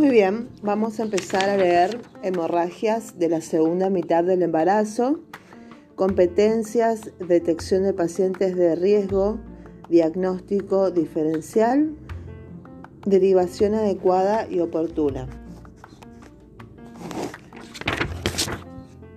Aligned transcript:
Muy 0.00 0.08
bien, 0.08 0.48
vamos 0.62 0.98
a 0.98 1.02
empezar 1.02 1.50
a 1.50 1.58
leer 1.58 2.00
hemorragias 2.22 3.18
de 3.18 3.28
la 3.28 3.42
segunda 3.42 3.90
mitad 3.90 4.24
del 4.24 4.42
embarazo, 4.42 5.20
competencias, 5.94 7.10
detección 7.18 7.82
de 7.82 7.92
pacientes 7.92 8.56
de 8.56 8.76
riesgo, 8.76 9.38
diagnóstico 9.90 10.90
diferencial, 10.90 11.96
derivación 13.04 13.74
adecuada 13.74 14.48
y 14.48 14.60
oportuna. 14.60 15.28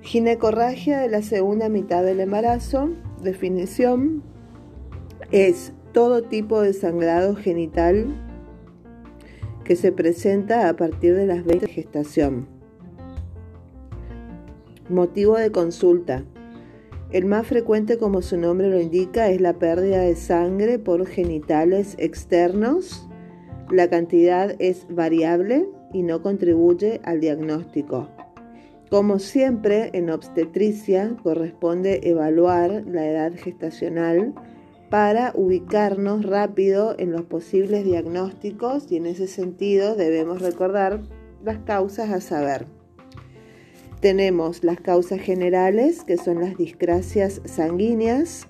Ginecorragia 0.02 1.00
de 1.00 1.08
la 1.08 1.22
segunda 1.22 1.70
mitad 1.70 2.04
del 2.04 2.20
embarazo, 2.20 2.90
definición, 3.22 4.22
es 5.32 5.72
todo 5.94 6.24
tipo 6.24 6.60
de 6.60 6.74
sangrado 6.74 7.38
genital 7.38 8.23
que 9.64 9.76
se 9.76 9.92
presenta 9.92 10.70
a 10.70 10.76
partir 10.76 11.16
de 11.16 11.26
las 11.26 11.44
20 11.46 11.68
de 11.68 11.72
gestación. 11.72 12.48
Motivo 14.90 15.38
de 15.38 15.52
consulta. 15.52 16.24
El 17.12 17.26
más 17.26 17.48
frecuente, 17.48 17.98
como 17.98 18.22
su 18.22 18.38
nombre 18.38 18.70
lo 18.70 18.80
indica, 18.80 19.30
es 19.30 19.40
la 19.40 19.54
pérdida 19.54 20.00
de 20.00 20.16
sangre 20.16 20.80
por 20.80 21.06
genitales 21.06 21.96
externos. 22.00 23.08
La 23.70 23.90
cantidad 23.90 24.56
es 24.60 24.86
variable 24.90 25.68
y 25.94 26.04
no 26.04 26.22
contribuye 26.22 27.00
al 27.04 27.22
diagnóstico. 27.22 28.10
Como 28.90 29.20
siempre, 29.20 29.90
en 29.94 30.10
obstetricia 30.10 31.16
corresponde 31.24 32.02
evaluar 32.04 32.84
la 32.86 33.08
edad 33.08 33.34
gestacional 33.36 34.34
para 34.94 35.32
ubicarnos 35.34 36.24
rápido 36.24 36.94
en 37.00 37.12
los 37.12 37.24
posibles 37.24 37.84
diagnósticos 37.84 38.92
y 38.92 38.98
en 38.98 39.08
ese 39.08 39.26
sentido 39.26 39.96
debemos 39.96 40.40
recordar 40.40 41.02
las 41.44 41.58
causas 41.66 42.12
a 42.12 42.22
saber. 42.22 42.68
Tenemos 44.02 44.64
las 44.64 44.80
causas 44.80 45.20
generales, 45.20 46.04
que 46.04 46.18
son 46.18 46.42
las 46.42 46.58
discrasias 46.58 47.42
sanguíneas, 47.44 48.46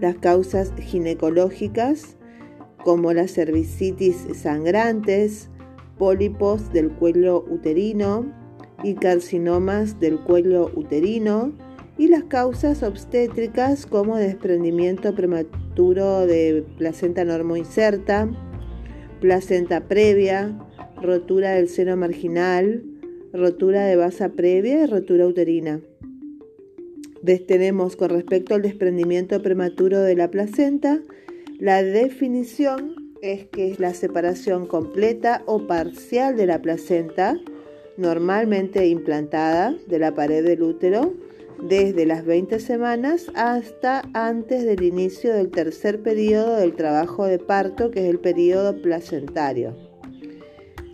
las 0.00 0.16
causas 0.16 0.72
ginecológicas, 0.76 2.16
como 2.82 3.12
las 3.12 3.32
cervicitis 3.32 4.26
sangrantes, 4.34 5.50
pólipos 5.98 6.72
del 6.72 6.90
cuello 6.90 7.44
uterino 7.48 8.26
y 8.82 8.94
carcinomas 8.94 10.00
del 10.00 10.18
cuello 10.18 10.72
uterino, 10.74 11.52
y 11.96 12.08
las 12.08 12.24
causas 12.24 12.82
obstétricas 12.82 13.86
como 13.86 14.16
desprendimiento 14.16 15.14
prematuro 15.14 16.26
de 16.26 16.64
placenta 16.76 17.24
normoinserta, 17.24 18.28
placenta 19.20 19.86
previa, 19.86 20.58
rotura 21.00 21.52
del 21.52 21.68
seno 21.68 21.96
marginal, 21.96 22.82
rotura 23.32 23.84
de 23.84 23.96
basa 23.96 24.30
previa 24.30 24.82
y 24.82 24.86
rotura 24.86 25.26
uterina. 25.26 25.80
Tenemos 27.46 27.96
con 27.96 28.10
respecto 28.10 28.54
al 28.54 28.62
desprendimiento 28.62 29.40
prematuro 29.40 30.00
de 30.00 30.14
la 30.14 30.30
placenta, 30.30 31.00
la 31.58 31.82
definición 31.82 32.96
es 33.22 33.46
que 33.46 33.70
es 33.70 33.80
la 33.80 33.94
separación 33.94 34.66
completa 34.66 35.42
o 35.46 35.66
parcial 35.66 36.36
de 36.36 36.46
la 36.46 36.60
placenta, 36.60 37.38
normalmente 37.96 38.86
implantada, 38.88 39.74
de 39.86 39.98
la 39.98 40.14
pared 40.14 40.44
del 40.44 40.62
útero 40.62 41.14
desde 41.68 42.04
las 42.04 42.26
20 42.26 42.60
semanas 42.60 43.30
hasta 43.34 44.02
antes 44.12 44.64
del 44.64 44.82
inicio 44.82 45.32
del 45.32 45.50
tercer 45.50 46.02
periodo 46.02 46.56
del 46.56 46.74
trabajo 46.74 47.24
de 47.24 47.38
parto, 47.38 47.90
que 47.90 48.04
es 48.04 48.10
el 48.10 48.20
periodo 48.20 48.82
placentario. 48.82 49.74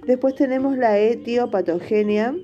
Después 0.07 0.37
tenemos 0.37 0.79
la 0.79 0.97
etiopatogenia, 0.99 2.37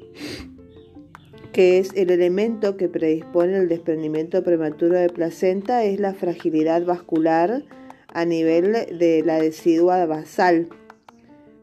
que 1.52 1.78
es 1.78 1.90
el 1.94 2.10
elemento 2.10 2.76
que 2.76 2.88
predispone 2.88 3.58
el 3.58 3.68
desprendimiento 3.68 4.42
prematuro 4.42 4.96
de 4.96 5.08
placenta, 5.08 5.84
es 5.84 6.00
la 6.00 6.12
fragilidad 6.12 6.84
vascular 6.84 7.62
a 8.08 8.24
nivel 8.24 8.72
de 8.72 9.22
la 9.24 9.38
decidua 9.38 10.04
basal. 10.06 10.68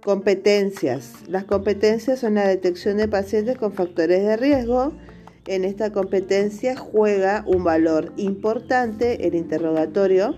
Competencias. 0.02 1.14
Las 1.28 1.44
competencias 1.44 2.20
son 2.20 2.36
la 2.36 2.48
detección 2.48 2.98
de 2.98 3.08
pacientes 3.10 3.58
con 3.58 3.74
factores 3.74 4.24
de 4.24 4.38
riesgo, 4.38 4.94
en 5.46 5.66
esta 5.66 5.92
competencia 5.92 6.76
juega 6.76 7.44
un 7.46 7.64
valor 7.64 8.14
importante 8.16 9.28
el 9.28 9.36
interrogatorio, 9.36 10.36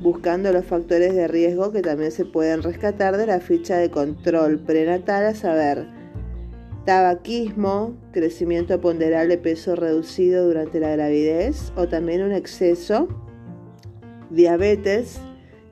buscando 0.00 0.52
los 0.52 0.64
factores 0.64 1.14
de 1.14 1.28
riesgo 1.28 1.72
que 1.72 1.82
también 1.82 2.10
se 2.10 2.24
pueden 2.24 2.62
rescatar 2.62 3.16
de 3.16 3.26
la 3.26 3.40
ficha 3.40 3.76
de 3.76 3.90
control 3.90 4.58
prenatal, 4.58 5.26
a 5.26 5.34
saber, 5.34 5.86
tabaquismo, 6.84 7.96
crecimiento 8.12 8.80
ponderal 8.80 9.28
de 9.28 9.38
peso 9.38 9.76
reducido 9.76 10.46
durante 10.46 10.80
la 10.80 10.90
gravidez 10.90 11.72
o 11.76 11.86
también 11.86 12.22
un 12.22 12.32
exceso, 12.32 13.08
diabetes, 14.30 15.20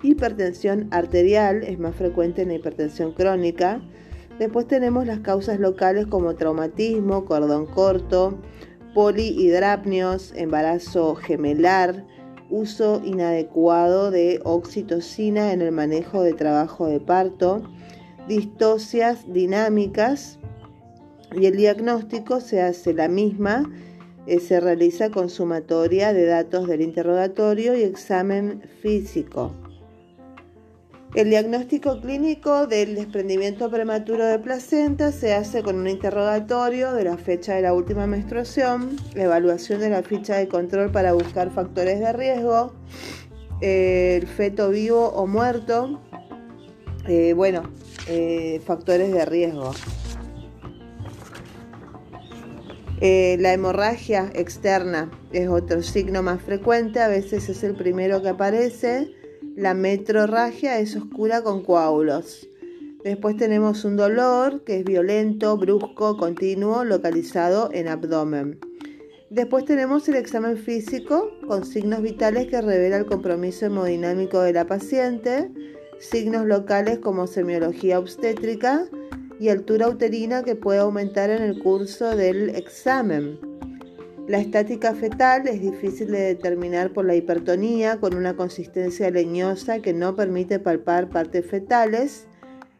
hipertensión 0.03 0.87
arterial, 0.93 1.65
es 1.65 1.78
más 1.78 1.97
frecuente 1.97 2.43
en 2.43 2.49
la 2.49 2.55
hipertensión 2.55 3.12
crónica. 3.12 3.81
Después 4.38 4.69
tenemos 4.69 5.06
las 5.06 5.19
causas 5.21 5.59
locales 5.59 6.06
como 6.06 6.37
traumatismo, 6.37 7.25
cordón 7.25 7.67
corto, 7.67 8.38
polihidrapnios, 8.94 10.32
embarazo 10.34 11.15
gemelar, 11.15 12.04
uso 12.50 13.03
inadecuado 13.04 14.10
de 14.10 14.41
oxitocina 14.44 15.53
en 15.53 15.62
el 15.62 15.72
manejo 15.72 16.22
de 16.22 16.32
trabajo 16.32 16.87
de 16.87 17.00
parto, 17.00 17.62
distocias 18.26 19.32
dinámicas 19.32 20.38
y 21.32 21.47
el 21.47 21.56
diagnóstico 21.56 22.41
se 22.41 22.62
hace 22.62 22.94
la 22.94 23.09
misma, 23.09 23.71
eh, 24.26 24.41
se 24.41 24.60
realiza 24.60 25.10
con 25.10 25.28
sumatoria 25.31 26.12
de 26.12 26.26
datos 26.26 26.66
del 26.66 26.81
interrogatorio 26.81 27.76
y 27.76 27.82
examen 27.82 28.62
físico. 28.81 29.53
El 31.14 31.30
diagnóstico 31.30 32.02
clínico 32.02 32.66
del 32.66 32.94
desprendimiento 32.94 33.70
prematuro 33.70 34.26
de 34.26 34.38
placenta 34.38 35.10
se 35.10 35.32
hace 35.32 35.62
con 35.62 35.76
un 35.76 35.88
interrogatorio 35.88 36.92
de 36.92 37.04
la 37.04 37.16
fecha 37.16 37.54
de 37.54 37.62
la 37.62 37.72
última 37.72 38.06
menstruación, 38.06 38.94
la 39.14 39.24
evaluación 39.24 39.80
de 39.80 39.88
la 39.88 40.02
ficha 40.02 40.36
de 40.36 40.48
control 40.48 40.92
para 40.92 41.14
buscar 41.14 41.50
factores 41.50 41.98
de 41.98 42.12
riesgo, 42.12 42.74
el 43.62 44.26
feto 44.26 44.69
vivo 44.69 45.08
o 45.08 45.26
muerto, 45.26 45.98
eh, 47.08 47.32
bueno, 47.32 47.62
eh, 48.06 48.60
factores 48.66 49.10
de 49.10 49.25
riesgo. 49.25 49.72
Eh, 53.00 53.38
la 53.40 53.54
hemorragia 53.54 54.30
externa 54.34 55.10
es 55.32 55.48
otro 55.48 55.82
signo 55.82 56.22
más 56.22 56.42
frecuente, 56.42 57.00
a 57.00 57.08
veces 57.08 57.48
es 57.48 57.64
el 57.64 57.75
primero 57.76 58.20
que 58.20 58.28
aparece 58.28 59.18
la 59.58 59.74
metrorragia 59.74 60.78
es 60.78 60.94
oscura 60.94 61.42
con 61.42 61.64
coágulos. 61.64 62.48
Después 63.02 63.36
tenemos 63.36 63.84
un 63.84 63.96
dolor 63.96 64.62
que 64.62 64.78
es 64.78 64.84
violento, 64.84 65.56
brusco, 65.56 66.16
continuo, 66.16 66.84
localizado 66.84 67.69
en 67.72 67.88
abdomen. 67.88 68.60
Después 69.30 69.64
tenemos 69.64 70.08
el 70.08 70.14
examen 70.14 70.58
físico 70.58 71.32
con 71.48 71.66
signos 71.66 72.02
vitales 72.02 72.46
que 72.46 72.60
revela 72.60 72.98
el 72.98 73.06
compromiso 73.06 73.66
hemodinámico 73.66 74.41
de 74.42 74.52
la 74.52 74.64
paciente, 74.64 75.50
signos 75.98 76.46
locales 76.46 77.00
como 77.00 77.26
semiología 77.26 77.98
obstétrica 77.98 78.84
y 79.40 79.48
altura 79.48 79.88
uterina 79.88 80.44
que 80.44 80.54
puede 80.54 80.78
aumentar 80.78 81.30
en 81.30 81.42
el 81.42 81.58
curso 81.58 82.14
del 82.14 82.50
examen. 82.50 83.47
La 84.28 84.41
estática 84.41 84.94
fetal 84.94 85.49
es 85.49 85.62
difícil 85.62 86.11
de 86.11 86.21
determinar 86.21 86.93
por 86.93 87.06
la 87.06 87.15
hipertonía 87.15 87.99
con 87.99 88.15
una 88.15 88.37
consistencia 88.37 89.11
leñosa 89.11 89.78
que 89.78 89.94
no 89.94 90.17
permite 90.17 90.58
palpar 90.58 91.08
partes 91.08 91.47
fetales. 91.47 92.26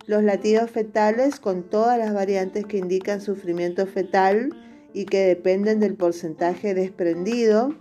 Los 0.06 0.22
latidos 0.22 0.70
fetales 0.70 1.40
con 1.40 1.62
todas 1.62 1.99
las 1.99 2.12
variantes 2.12 2.67
que 2.67 2.76
indican 2.76 3.22
sufrimiento 3.22 3.87
fetal 3.87 4.50
y 4.93 5.06
que 5.06 5.20
dependen 5.20 5.81
del 5.81 5.94
porcentaje 5.94 6.75
desprendido, 6.75 7.75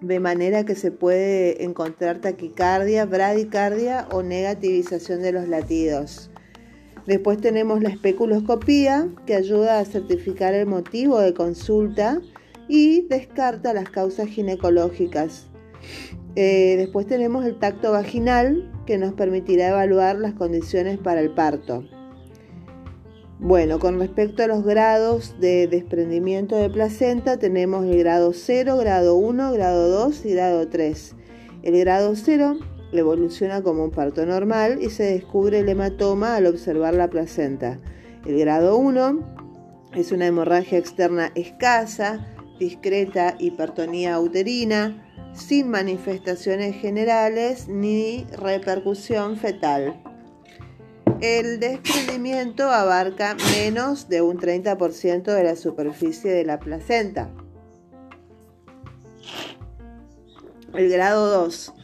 de 0.00 0.20
manera 0.20 0.64
que 0.64 0.76
se 0.76 0.92
puede 0.92 1.64
encontrar 1.64 2.20
taquicardia, 2.20 3.04
bradicardia 3.04 4.06
o 4.12 4.22
negativización 4.22 5.22
de 5.22 5.32
los 5.32 5.48
latidos. 5.48 6.30
Después 7.04 7.40
tenemos 7.40 7.82
la 7.82 7.88
especuloscopía, 7.88 9.08
que 9.26 9.34
ayuda 9.34 9.80
a 9.80 9.84
certificar 9.84 10.54
el 10.54 10.66
motivo 10.66 11.18
de 11.18 11.34
consulta 11.34 12.20
y 12.74 13.02
descarta 13.02 13.74
las 13.74 13.90
causas 13.90 14.28
ginecológicas. 14.28 15.46
Eh, 16.36 16.76
después 16.78 17.06
tenemos 17.06 17.44
el 17.44 17.58
tacto 17.58 17.92
vaginal 17.92 18.72
que 18.86 18.96
nos 18.96 19.12
permitirá 19.12 19.68
evaluar 19.68 20.16
las 20.16 20.32
condiciones 20.32 20.96
para 20.96 21.20
el 21.20 21.34
parto. 21.34 21.84
Bueno, 23.38 23.78
con 23.78 23.98
respecto 23.98 24.42
a 24.42 24.46
los 24.46 24.64
grados 24.64 25.38
de 25.38 25.66
desprendimiento 25.66 26.56
de 26.56 26.70
placenta, 26.70 27.38
tenemos 27.38 27.84
el 27.84 27.98
grado 27.98 28.32
0, 28.32 28.78
grado 28.78 29.16
1, 29.16 29.52
grado 29.52 29.90
2 29.90 30.24
y 30.24 30.32
grado 30.32 30.66
3. 30.68 31.14
El 31.64 31.78
grado 31.78 32.14
0 32.16 32.56
evoluciona 32.92 33.62
como 33.62 33.84
un 33.84 33.90
parto 33.90 34.24
normal 34.24 34.78
y 34.80 34.88
se 34.88 35.02
descubre 35.02 35.58
el 35.58 35.68
hematoma 35.68 36.36
al 36.36 36.46
observar 36.46 36.94
la 36.94 37.10
placenta. 37.10 37.78
El 38.24 38.38
grado 38.38 38.78
1 38.78 39.18
es 39.94 40.10
una 40.10 40.24
hemorragia 40.24 40.78
externa 40.78 41.32
escasa, 41.34 42.32
discreta 42.62 43.34
hipertonía 43.40 44.20
uterina, 44.20 45.04
sin 45.32 45.68
manifestaciones 45.68 46.76
generales 46.76 47.66
ni 47.66 48.24
repercusión 48.38 49.36
fetal. 49.36 50.00
El 51.20 51.58
desprendimiento 51.58 52.70
abarca 52.70 53.36
menos 53.56 54.08
de 54.08 54.22
un 54.22 54.38
30% 54.38 55.24
de 55.24 55.44
la 55.44 55.56
superficie 55.56 56.30
de 56.30 56.44
la 56.44 56.60
placenta. 56.60 57.30
El 60.72 60.88
grado 60.88 61.26
2 61.42 61.74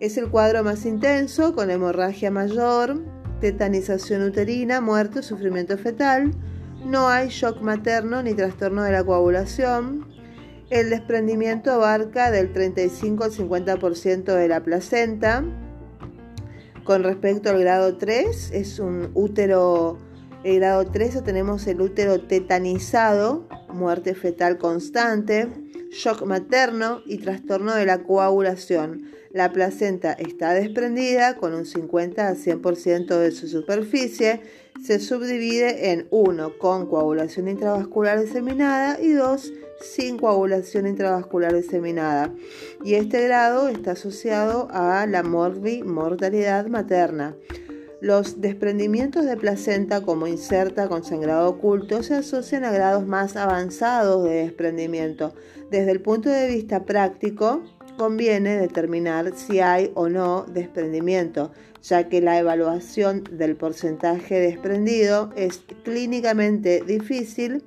es 0.00 0.16
el 0.18 0.28
cuadro 0.28 0.64
más 0.64 0.84
intenso 0.86 1.54
con 1.54 1.70
hemorragia 1.70 2.32
mayor, 2.32 3.04
tetanización 3.40 4.22
uterina, 4.22 4.80
muerte 4.80 5.22
sufrimiento 5.22 5.78
fetal. 5.78 6.32
No 6.84 7.08
hay 7.08 7.28
shock 7.28 7.60
materno 7.62 8.22
ni 8.22 8.34
trastorno 8.34 8.82
de 8.82 8.92
la 8.92 9.04
coagulación. 9.04 10.15
El 10.68 10.90
desprendimiento 10.90 11.70
abarca 11.70 12.32
del 12.32 12.52
35 12.52 13.22
al 13.22 13.30
50% 13.30 14.24
de 14.34 14.48
la 14.48 14.64
placenta. 14.64 15.44
Con 16.82 17.04
respecto 17.04 17.50
al 17.50 17.60
grado 17.60 17.96
3, 17.96 18.50
es 18.52 18.80
un 18.80 19.10
útero, 19.14 19.96
el 20.42 20.56
grado 20.56 20.84
3 20.86 21.22
tenemos 21.22 21.68
el 21.68 21.80
útero 21.80 22.20
tetanizado, 22.20 23.46
muerte 23.72 24.16
fetal 24.16 24.58
constante, 24.58 25.48
shock 25.92 26.24
materno 26.24 27.00
y 27.06 27.18
trastorno 27.18 27.72
de 27.72 27.86
la 27.86 28.02
coagulación. 28.02 29.04
La 29.30 29.52
placenta 29.52 30.14
está 30.14 30.52
desprendida 30.52 31.36
con 31.36 31.54
un 31.54 31.64
50 31.64 32.26
a 32.26 32.34
100% 32.34 33.18
de 33.18 33.30
su 33.30 33.46
superficie. 33.46 34.40
Se 34.82 34.98
subdivide 34.98 35.92
en 35.92 36.08
1 36.10 36.58
con 36.58 36.88
coagulación 36.88 37.46
intravascular 37.46 38.20
diseminada 38.20 39.00
y 39.00 39.12
2 39.12 39.52
sin 39.80 40.18
coagulación 40.18 40.86
intravascular 40.86 41.54
diseminada. 41.54 42.32
Y 42.84 42.94
este 42.94 43.24
grado 43.24 43.68
está 43.68 43.92
asociado 43.92 44.68
a 44.70 45.06
la 45.06 45.22
mortalidad 45.22 46.66
materna. 46.66 47.36
Los 48.00 48.42
desprendimientos 48.42 49.24
de 49.24 49.36
placenta 49.36 50.02
como 50.02 50.26
inserta 50.26 50.88
con 50.88 51.02
sangrado 51.02 51.48
oculto 51.48 52.02
se 52.02 52.14
asocian 52.14 52.64
a 52.64 52.70
grados 52.70 53.06
más 53.06 53.36
avanzados 53.36 54.24
de 54.24 54.42
desprendimiento. 54.42 55.34
Desde 55.70 55.92
el 55.92 56.02
punto 56.02 56.28
de 56.28 56.46
vista 56.46 56.84
práctico, 56.84 57.62
conviene 57.96 58.58
determinar 58.58 59.32
si 59.34 59.60
hay 59.60 59.90
o 59.94 60.08
no 60.08 60.44
desprendimiento, 60.44 61.52
ya 61.82 62.08
que 62.08 62.20
la 62.20 62.38
evaluación 62.38 63.24
del 63.30 63.56
porcentaje 63.56 64.40
desprendido 64.40 65.30
es 65.34 65.62
clínicamente 65.82 66.82
difícil 66.86 67.64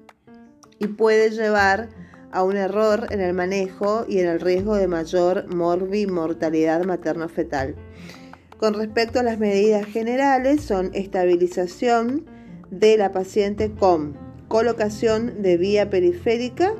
y 0.79 0.87
puede 0.87 1.29
llevar 1.29 1.89
a 2.31 2.43
un 2.43 2.55
error 2.57 3.07
en 3.09 3.21
el 3.21 3.33
manejo 3.33 4.05
y 4.07 4.19
en 4.19 4.27
el 4.27 4.39
riesgo 4.39 4.75
de 4.75 4.87
mayor 4.87 5.53
morbi-mortalidad 5.53 6.83
materno-fetal. 6.85 7.75
Con 8.57 8.73
respecto 8.73 9.19
a 9.19 9.23
las 9.23 9.39
medidas 9.39 9.85
generales, 9.85 10.61
son 10.61 10.91
estabilización 10.93 12.25
de 12.71 12.97
la 12.97 13.11
paciente 13.11 13.71
con 13.71 14.17
colocación 14.47 15.41
de 15.41 15.57
vía 15.57 15.89
periférica 15.89 16.73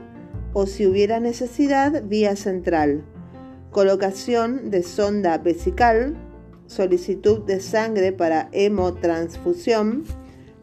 o 0.54 0.66
si 0.66 0.86
hubiera 0.86 1.19
necesidad, 1.19 2.04
vía 2.04 2.36
central, 2.36 3.04
colocación 3.72 4.72
de 4.72 4.84
sonda 4.84 5.38
vesical, 5.38 6.16
solicitud 6.66 7.45
de 7.45 7.60
sangre 7.60 8.12
para 8.12 8.50
hemotransfusión, 8.52 10.04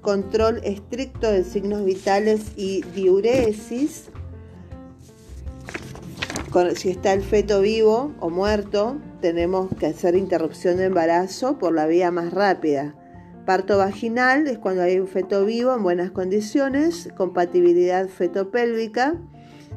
control 0.07 0.61
estricto 0.63 1.33
de 1.33 1.43
signos 1.43 1.85
vitales 1.85 2.53
y 2.55 2.83
diuresis, 2.95 4.05
si 6.77 6.91
está 6.91 7.13
el 7.13 7.23
feto 7.23 7.61
vivo 7.61 8.15
o 8.21 8.31
muerto, 8.31 8.99
tenemos 9.21 9.69
que 9.81 9.87
hacer 9.87 10.15
interrupción 10.15 10.77
de 10.77 10.85
embarazo 10.85 11.59
por 11.59 11.75
la 11.75 11.89
vía 11.89 12.13
más 12.13 12.33
rápida. 12.33 12.95
Parto 13.47 13.79
vaginal 13.79 14.47
es 14.47 14.59
cuando 14.59 14.83
hay 14.83 15.01
un 15.01 15.09
feto 15.09 15.45
vivo 15.45 15.75
en 15.75 15.83
buenas 15.83 16.13
condiciones, 16.13 17.09
compatibilidad 17.17 18.07
fetopélvica, 18.07 19.17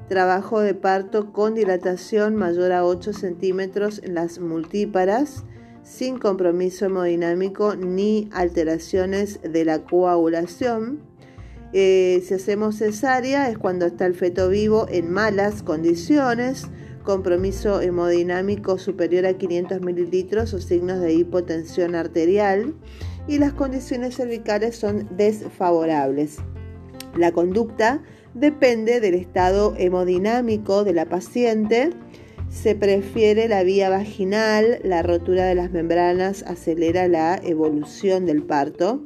trabajo 0.09 0.59
de 0.59 0.75
parto 0.75 1.33
con 1.33 1.55
dilatación 1.55 2.35
mayor 2.35 2.71
a 2.71 2.85
8 2.85 3.13
centímetros 3.13 3.99
en 4.03 4.13
las 4.13 4.37
multíparas, 4.37 5.43
sin 5.89 6.19
compromiso 6.19 6.85
hemodinámico 6.85 7.75
ni 7.75 8.29
alteraciones 8.31 9.39
de 9.41 9.65
la 9.65 9.83
coagulación. 9.83 10.99
Eh, 11.73 12.23
si 12.25 12.35
hacemos 12.35 12.77
cesárea 12.77 13.49
es 13.49 13.57
cuando 13.57 13.87
está 13.87 14.05
el 14.05 14.13
feto 14.13 14.49
vivo 14.49 14.85
en 14.89 15.11
malas 15.11 15.63
condiciones, 15.63 16.67
compromiso 17.03 17.81
hemodinámico 17.81 18.77
superior 18.77 19.25
a 19.25 19.33
500 19.33 19.81
mililitros 19.81 20.53
o 20.53 20.59
signos 20.59 20.99
de 20.99 21.13
hipotensión 21.13 21.95
arterial 21.95 22.75
y 23.27 23.39
las 23.39 23.53
condiciones 23.53 24.15
cervicales 24.15 24.75
son 24.75 25.07
desfavorables. 25.17 26.37
La 27.17 27.31
conducta 27.31 28.03
depende 28.35 28.99
del 28.99 29.15
estado 29.15 29.73
hemodinámico 29.75 30.83
de 30.83 30.93
la 30.93 31.05
paciente. 31.05 31.89
Se 32.49 32.75
prefiere 32.75 33.47
la 33.47 33.63
vía 33.63 33.89
vaginal, 33.89 34.79
la 34.83 35.03
rotura 35.03 35.45
de 35.45 35.55
las 35.55 35.71
membranas 35.71 36.43
acelera 36.43 37.07
la 37.07 37.39
evolución 37.43 38.25
del 38.25 38.43
parto. 38.43 39.01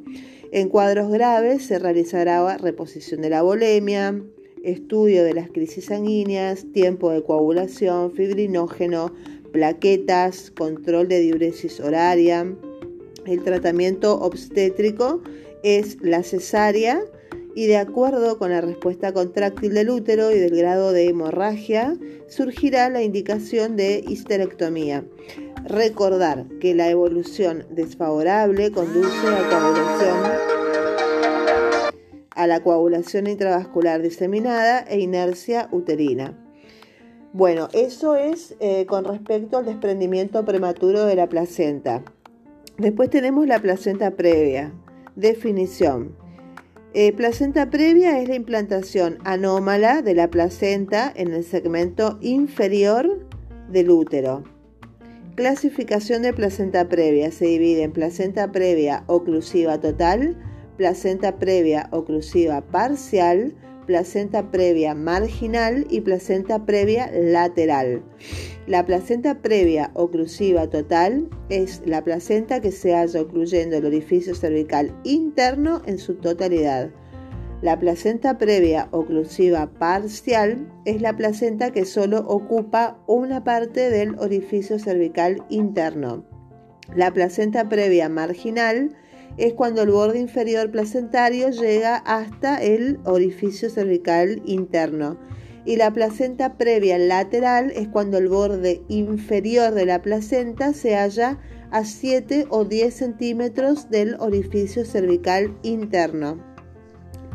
En 0.51 0.69
cuadros 0.69 1.11
graves 1.11 1.65
se 1.65 1.77
realizará 1.77 2.57
reposición 2.57 3.21
de 3.21 3.29
la 3.29 3.41
bolemia, 3.41 4.19
estudio 4.63 5.23
de 5.23 5.33
las 5.33 5.49
crisis 5.49 5.85
sanguíneas, 5.85 6.65
tiempo 6.71 7.11
de 7.11 7.21
coagulación, 7.21 8.11
fibrinógeno, 8.13 9.13
plaquetas, 9.51 10.49
control 10.49 11.09
de 11.09 11.19
diuresis 11.19 11.79
horaria. 11.79 12.51
El 13.25 13.43
tratamiento 13.43 14.19
obstétrico 14.19 15.21
es 15.63 15.97
la 16.01 16.23
cesárea 16.23 17.01
y 17.55 17.67
de 17.67 17.77
acuerdo 17.77 18.37
con 18.37 18.51
la 18.51 18.61
respuesta 18.61 19.13
contráctil 19.13 19.73
del 19.73 19.89
útero 19.89 20.31
y 20.31 20.39
del 20.39 20.55
grado 20.55 20.91
de 20.91 21.07
hemorragia, 21.07 21.95
surgirá 22.27 22.89
la 22.89 23.03
indicación 23.03 23.75
de 23.75 24.03
histerectomía. 24.07 25.03
Recordar 25.65 26.45
que 26.59 26.73
la 26.73 26.89
evolución 26.89 27.65
desfavorable 27.69 28.71
conduce 28.71 29.27
a 29.27 29.49
coagulación 29.49 30.53
a 32.35 32.47
la 32.47 32.61
coagulación 32.61 33.27
intravascular 33.27 34.01
diseminada 34.01 34.79
e 34.89 34.99
inercia 34.99 35.69
uterina. 35.71 36.37
Bueno, 37.31 37.67
eso 37.73 38.15
es 38.15 38.55
eh, 38.59 38.85
con 38.85 39.05
respecto 39.05 39.57
al 39.57 39.65
desprendimiento 39.65 40.43
prematuro 40.45 41.05
de 41.05 41.15
la 41.15 41.27
placenta. 41.27 42.03
Después 42.77 43.09
tenemos 43.09 43.47
la 43.47 43.59
placenta 43.59 44.11
previa. 44.11 44.73
Definición. 45.15 46.22
Eh, 46.95 47.11
placenta 47.11 47.71
previa 47.71 48.19
es 48.19 48.29
la 48.29 48.35
implantación 48.35 49.17
anómala 49.23 50.03
de 50.03 50.13
la 50.13 50.29
placenta 50.29 51.11
en 51.15 51.33
el 51.33 51.43
segmento 51.43 52.19
inferior 52.21 53.27
del 53.67 53.89
útero. 53.89 54.43
Clasificación 55.33 56.21
de 56.21 56.33
placenta 56.33 56.87
previa. 56.89 57.31
Se 57.31 57.45
divide 57.45 57.81
en 57.81 57.93
placenta 57.93 58.51
previa 58.51 59.05
oclusiva 59.07 59.81
total, 59.81 60.37
placenta 60.77 61.39
previa 61.39 61.89
oclusiva 61.89 62.61
parcial, 62.61 63.55
placenta 63.85 64.51
previa 64.51 64.95
marginal 64.95 65.85
y 65.89 66.01
placenta 66.01 66.65
previa 66.65 67.09
lateral. 67.13 68.03
La 68.67 68.85
placenta 68.85 69.41
previa 69.41 69.91
oclusiva 69.93 70.69
total 70.69 71.29
es 71.49 71.81
la 71.85 72.03
placenta 72.03 72.61
que 72.61 72.71
se 72.71 72.93
halla 72.93 73.21
ocluyendo 73.21 73.77
el 73.77 73.85
orificio 73.85 74.35
cervical 74.35 74.95
interno 75.03 75.81
en 75.85 75.97
su 75.97 76.15
totalidad. 76.15 76.89
La 77.61 77.79
placenta 77.79 78.37
previa 78.37 78.89
oclusiva 78.91 79.71
parcial 79.79 80.69
es 80.85 81.01
la 81.01 81.15
placenta 81.15 81.71
que 81.71 81.85
solo 81.85 82.19
ocupa 82.27 82.97
una 83.07 83.43
parte 83.43 83.89
del 83.89 84.19
orificio 84.19 84.79
cervical 84.79 85.45
interno. 85.49 86.25
La 86.93 87.11
placenta 87.11 87.69
previa 87.69 88.09
marginal 88.09 88.95
es 89.37 89.53
cuando 89.53 89.81
el 89.81 89.91
borde 89.91 90.19
inferior 90.19 90.69
placentario 90.71 91.49
llega 91.49 91.97
hasta 91.97 92.61
el 92.61 92.99
orificio 93.05 93.69
cervical 93.69 94.41
interno. 94.45 95.17
Y 95.65 95.77
la 95.77 95.91
placenta 95.93 96.57
previa 96.57 96.97
lateral 96.97 97.71
es 97.71 97.87
cuando 97.87 98.17
el 98.17 98.27
borde 98.27 98.81
inferior 98.89 99.73
de 99.73 99.85
la 99.85 100.01
placenta 100.01 100.73
se 100.73 100.95
halla 100.95 101.39
a 101.71 101.85
7 101.85 102.47
o 102.49 102.65
10 102.65 102.93
centímetros 102.93 103.89
del 103.89 104.15
orificio 104.19 104.85
cervical 104.85 105.57
interno. 105.63 106.37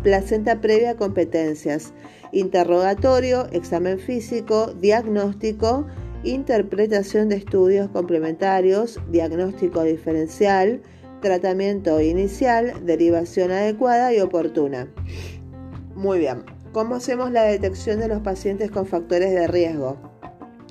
Placenta 0.02 0.60
previa 0.60 0.96
competencias. 0.96 1.92
Interrogatorio, 2.30 3.48
examen 3.50 3.98
físico, 3.98 4.74
diagnóstico, 4.74 5.86
interpretación 6.22 7.28
de 7.28 7.36
estudios 7.36 7.88
complementarios, 7.88 9.00
diagnóstico 9.10 9.82
diferencial, 9.82 10.82
tratamiento 11.20 12.00
inicial, 12.00 12.84
derivación 12.84 13.50
adecuada 13.50 14.14
y 14.14 14.20
oportuna. 14.20 14.92
Muy 15.94 16.18
bien, 16.18 16.44
¿cómo 16.72 16.96
hacemos 16.96 17.32
la 17.32 17.42
detección 17.42 18.00
de 18.00 18.08
los 18.08 18.20
pacientes 18.20 18.70
con 18.70 18.86
factores 18.86 19.32
de 19.32 19.46
riesgo? 19.46 19.96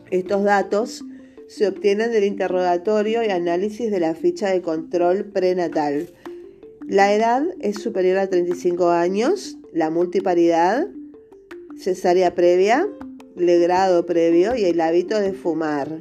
Estos 0.10 0.44
datos 0.44 1.04
se 1.48 1.68
obtienen 1.68 2.12
del 2.12 2.24
interrogatorio 2.24 3.24
y 3.24 3.30
análisis 3.30 3.92
de 3.92 4.00
la 4.00 4.16
ficha 4.16 4.50
de 4.50 4.62
control 4.62 5.26
prenatal. 5.26 6.10
La 6.88 7.14
edad 7.14 7.44
es 7.60 7.82
superior 7.82 8.18
a 8.18 8.28
35 8.28 8.90
años, 8.90 9.58
la 9.74 9.90
multiparidad, 9.90 10.88
cesárea 11.78 12.36
previa, 12.36 12.88
legrado 13.36 14.06
previo 14.06 14.56
y 14.56 14.66
el 14.66 14.80
hábito 14.82 15.20
de 15.20 15.34
fumar. 15.34 16.00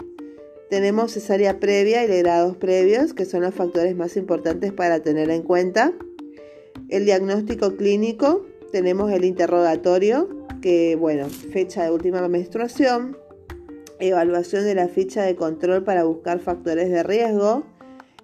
Tenemos 0.68 1.12
cesárea 1.12 1.60
previa 1.60 2.04
y 2.04 2.08
legrados 2.08 2.56
previos, 2.56 3.14
que 3.14 3.24
son 3.24 3.42
los 3.42 3.54
factores 3.54 3.94
más 3.94 4.16
importantes 4.16 4.72
para 4.72 5.00
tener 5.00 5.30
en 5.30 5.42
cuenta. 5.42 5.92
El 6.88 7.04
diagnóstico 7.04 7.76
clínico, 7.76 8.44
tenemos 8.72 9.12
el 9.12 9.24
interrogatorio, 9.24 10.28
que 10.60 10.96
bueno, 10.96 11.28
fecha 11.28 11.84
de 11.84 11.92
última 11.92 12.26
menstruación, 12.28 13.16
evaluación 14.00 14.64
de 14.64 14.74
la 14.74 14.88
ficha 14.88 15.22
de 15.22 15.36
control 15.36 15.84
para 15.84 16.04
buscar 16.04 16.40
factores 16.40 16.90
de 16.90 17.04
riesgo, 17.04 17.64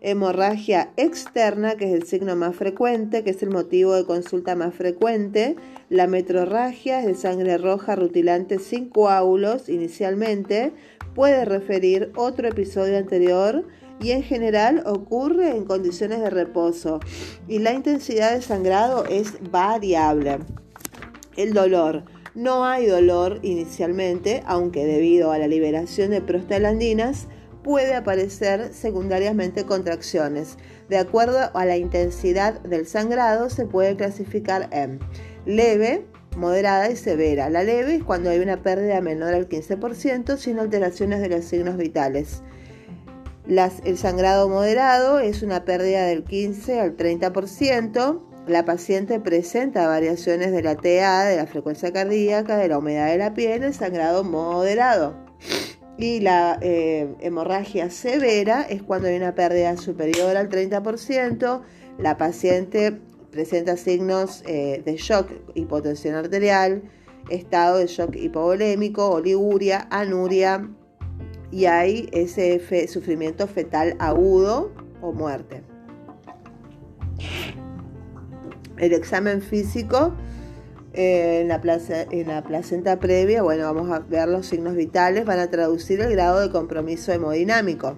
hemorragia 0.02 0.90
externa, 0.96 1.76
que 1.76 1.86
es 1.86 1.92
el 1.94 2.02
signo 2.02 2.34
más 2.34 2.56
frecuente, 2.56 3.22
que 3.22 3.30
es 3.30 3.42
el 3.42 3.50
motivo 3.50 3.94
de 3.94 4.04
consulta 4.04 4.56
más 4.56 4.74
frecuente, 4.74 5.56
la 5.88 6.08
metrorragia 6.08 7.00
es 7.00 7.06
de 7.06 7.14
sangre 7.14 7.56
roja 7.56 7.94
rutilante 7.94 8.58
sin 8.58 8.88
coágulos 8.88 9.68
inicialmente, 9.68 10.72
puede 11.14 11.44
referir 11.44 12.10
otro 12.16 12.48
episodio 12.48 12.98
anterior 12.98 13.64
y 14.00 14.10
en 14.10 14.24
general 14.24 14.82
ocurre 14.86 15.50
en 15.50 15.64
condiciones 15.64 16.20
de 16.20 16.30
reposo 16.30 16.98
y 17.46 17.60
la 17.60 17.72
intensidad 17.72 18.34
de 18.34 18.42
sangrado 18.42 19.04
es 19.04 19.34
variable. 19.50 20.38
El 21.36 21.54
dolor. 21.54 22.04
No 22.34 22.64
hay 22.64 22.86
dolor 22.86 23.40
inicialmente, 23.42 24.42
aunque 24.46 24.86
debido 24.86 25.32
a 25.32 25.38
la 25.38 25.46
liberación 25.46 26.10
de 26.10 26.22
prostaglandinas 26.22 27.28
puede 27.62 27.94
aparecer 27.94 28.72
secundariamente 28.72 29.64
contracciones. 29.64 30.56
De 30.88 30.98
acuerdo 30.98 31.38
a 31.54 31.64
la 31.64 31.76
intensidad 31.76 32.60
del 32.62 32.86
sangrado 32.86 33.50
se 33.50 33.66
puede 33.66 33.96
clasificar 33.96 34.68
en 34.72 35.00
leve, 35.46 36.04
moderada 36.36 36.90
y 36.90 36.96
severa. 36.96 37.50
La 37.50 37.62
leve 37.62 37.96
es 37.96 38.04
cuando 38.04 38.30
hay 38.30 38.38
una 38.38 38.62
pérdida 38.62 39.00
menor 39.00 39.34
al 39.34 39.48
15% 39.48 40.36
sin 40.36 40.58
alteraciones 40.58 41.20
de 41.20 41.28
los 41.28 41.44
signos 41.44 41.76
vitales. 41.76 42.42
el 43.46 43.98
sangrado 43.98 44.48
moderado 44.48 45.18
es 45.18 45.42
una 45.42 45.64
pérdida 45.64 46.06
del 46.06 46.24
15 46.24 46.80
al 46.80 46.96
30%. 46.96 48.20
La 48.46 48.64
paciente 48.64 49.20
presenta 49.20 49.86
variaciones 49.86 50.50
de 50.50 50.62
la 50.62 50.74
TA, 50.74 51.24
de 51.24 51.36
la 51.36 51.46
frecuencia 51.46 51.92
cardíaca, 51.92 52.56
de 52.56 52.68
la 52.68 52.78
humedad 52.78 53.06
de 53.06 53.18
la 53.18 53.34
piel, 53.34 53.62
el 53.62 53.74
sangrado 53.74 54.24
moderado. 54.24 55.14
Y 55.98 56.20
la 56.20 56.58
eh, 56.62 57.14
hemorragia 57.20 57.90
severa 57.90 58.62
es 58.62 58.82
cuando 58.82 59.08
hay 59.08 59.16
una 59.16 59.34
pérdida 59.34 59.76
superior 59.76 60.36
al 60.36 60.48
30%. 60.48 61.62
La 61.98 62.16
paciente 62.16 62.98
presenta 63.30 63.76
signos 63.76 64.42
eh, 64.46 64.82
de 64.84 64.96
shock, 64.96 65.30
hipotensión 65.54 66.14
arterial, 66.14 66.82
estado 67.28 67.78
de 67.78 67.86
shock 67.86 68.16
hipovolémico, 68.16 69.10
oliguria, 69.10 69.86
anuria 69.90 70.68
y 71.50 71.66
hay 71.66 72.08
ese 72.12 72.60
sufrimiento 72.88 73.46
fetal 73.46 73.94
agudo 73.98 74.72
o 75.02 75.12
muerte. 75.12 75.62
El 78.78 78.92
examen 78.94 79.42
físico 79.42 80.14
eh, 80.94 81.40
en, 81.40 81.48
la 81.48 81.60
en 82.10 82.28
la 82.28 82.42
placenta 82.42 82.98
previa, 82.98 83.42
bueno, 83.42 83.64
vamos 83.64 83.90
a 83.90 84.00
ver 84.00 84.28
los 84.28 84.46
signos 84.46 84.74
vitales, 84.74 85.24
van 85.24 85.38
a 85.38 85.50
traducir 85.50 86.00
el 86.00 86.12
grado 86.12 86.40
de 86.40 86.50
compromiso 86.50 87.12
hemodinámico. 87.12 87.96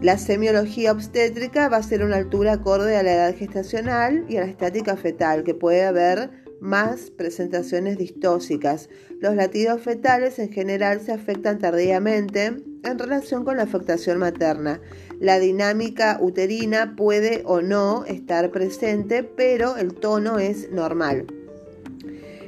La 0.00 0.18
semiología 0.18 0.92
obstétrica 0.92 1.68
va 1.68 1.78
a 1.78 1.82
ser 1.82 2.04
una 2.04 2.16
altura 2.16 2.52
acorde 2.52 2.96
a 2.96 3.02
la 3.02 3.14
edad 3.14 3.34
gestacional 3.34 4.26
y 4.28 4.36
a 4.36 4.40
la 4.40 4.46
estática 4.46 4.96
fetal, 4.96 5.42
que 5.42 5.54
puede 5.54 5.84
haber 5.84 6.45
más 6.60 7.10
presentaciones 7.10 7.98
distóxicas. 7.98 8.88
Los 9.20 9.34
latidos 9.36 9.80
fetales 9.82 10.38
en 10.38 10.50
general 10.50 11.00
se 11.00 11.12
afectan 11.12 11.58
tardíamente 11.58 12.46
en 12.46 12.98
relación 12.98 13.44
con 13.44 13.56
la 13.56 13.64
afectación 13.64 14.18
materna. 14.18 14.80
La 15.20 15.38
dinámica 15.38 16.18
uterina 16.20 16.94
puede 16.96 17.42
o 17.44 17.62
no 17.62 18.04
estar 18.04 18.50
presente, 18.50 19.22
pero 19.22 19.76
el 19.76 19.94
tono 19.94 20.38
es 20.38 20.70
normal. 20.70 21.26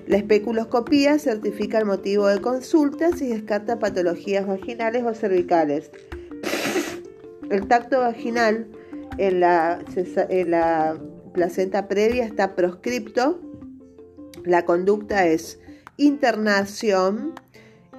La 0.09 0.17
especuloscopía 0.17 1.19
certifica 1.19 1.79
el 1.79 1.85
motivo 1.85 2.29
de 2.29 2.41
consultas 2.41 3.21
y 3.21 3.29
descarta 3.29 3.79
patologías 3.79 4.47
vaginales 4.47 5.05
o 5.05 5.13
cervicales. 5.13 5.91
El 7.51 7.69
tacto 7.69 8.01
vaginal 8.01 8.69
en 9.19 9.41
la, 9.41 10.99
placenta 11.35 11.89
previa 11.89 12.25
está 12.25 12.55
proscripto. 12.55 13.39
La 14.45 14.65
conducta 14.65 15.27
es 15.27 15.59
internación 15.97 17.35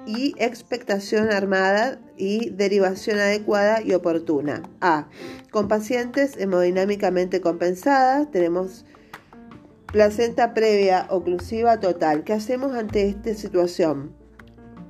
y 0.06 0.34
expectación 0.38 1.30
armada 1.30 2.00
y 2.16 2.50
derivación 2.50 3.18
adecuada 3.18 3.82
y 3.82 3.92
oportuna. 3.92 4.62
A. 4.80 5.08
Con 5.50 5.68
pacientes 5.68 6.36
hemodinámicamente 6.36 7.40
compensadas 7.40 8.30
tenemos 8.30 8.84
placenta 9.86 10.54
previa 10.54 11.06
oclusiva 11.10 11.80
total. 11.80 12.24
¿Qué 12.24 12.32
hacemos 12.32 12.74
ante 12.74 13.08
esta 13.08 13.34
situación? 13.34 14.14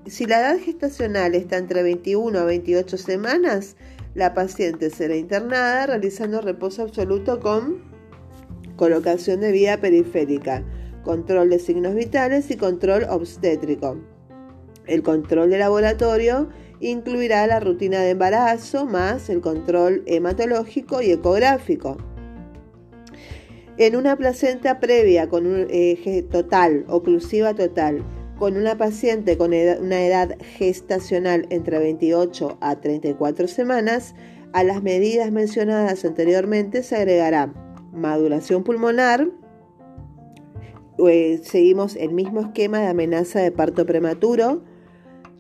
Si 0.07 0.27
la 0.27 0.41
edad 0.41 0.59
gestacional 0.59 1.35
está 1.35 1.57
entre 1.57 1.83
21 1.83 2.39
a 2.39 2.45
28 2.45 2.97
semanas, 2.97 3.77
la 4.15 4.35
paciente 4.35 4.91
será 4.91 5.17
internada 5.17 5.87
realizando 5.87 6.41
reposo 6.41 6.83
absoluto 6.83 7.41
con 7.41 7.83
colocación 8.77 9.41
de 9.41 9.53
vía 9.53 9.81
periférica, 9.81 10.65
control 11.03 11.51
de 11.51 11.59
signos 11.59 11.95
vitales 11.95 12.51
y 12.51 12.57
control 12.57 13.05
obstétrico. 13.09 13.99
El 14.87 15.03
control 15.03 15.51
de 15.51 15.59
laboratorio 15.59 16.49
incluirá 16.81 17.47
la 17.47 17.61
rutina 17.61 18.01
de 18.01 18.11
embarazo 18.11 18.87
más 18.87 19.29
el 19.29 19.41
control 19.41 20.03
hematológico 20.07 21.03
y 21.03 21.13
ecográfico. 21.13 21.97
En 23.77 23.97
una 23.97 24.17
placenta 24.17 24.81
previa 24.81 25.29
con 25.29 25.47
un 25.47 25.67
eje 25.71 26.23
total, 26.23 26.85
oclusiva 26.89 27.55
total, 27.55 28.05
con 28.39 28.57
una 28.57 28.77
paciente 28.77 29.37
con 29.37 29.53
una 29.53 30.03
edad 30.03 30.37
gestacional 30.59 31.47
entre 31.51 31.79
28 31.79 32.59
a 32.61 32.81
34 32.81 33.49
semanas, 33.49 34.15
a 34.53 34.65
las 34.65 34.83
medidas 34.83 35.31
mencionadas 35.31 36.05
anteriormente 36.05 36.83
se 36.83 36.97
agregará 36.97 37.53
maduración 37.93 38.65
pulmonar, 38.65 39.31
eh, 41.09 41.41
seguimos 41.43 41.97
el 41.97 42.13
mismo 42.13 42.41
esquema 42.41 42.79
de 42.81 42.89
amenaza 42.89 43.41
de 43.41 43.53
parto 43.53 43.87
prematuro, 43.87 44.63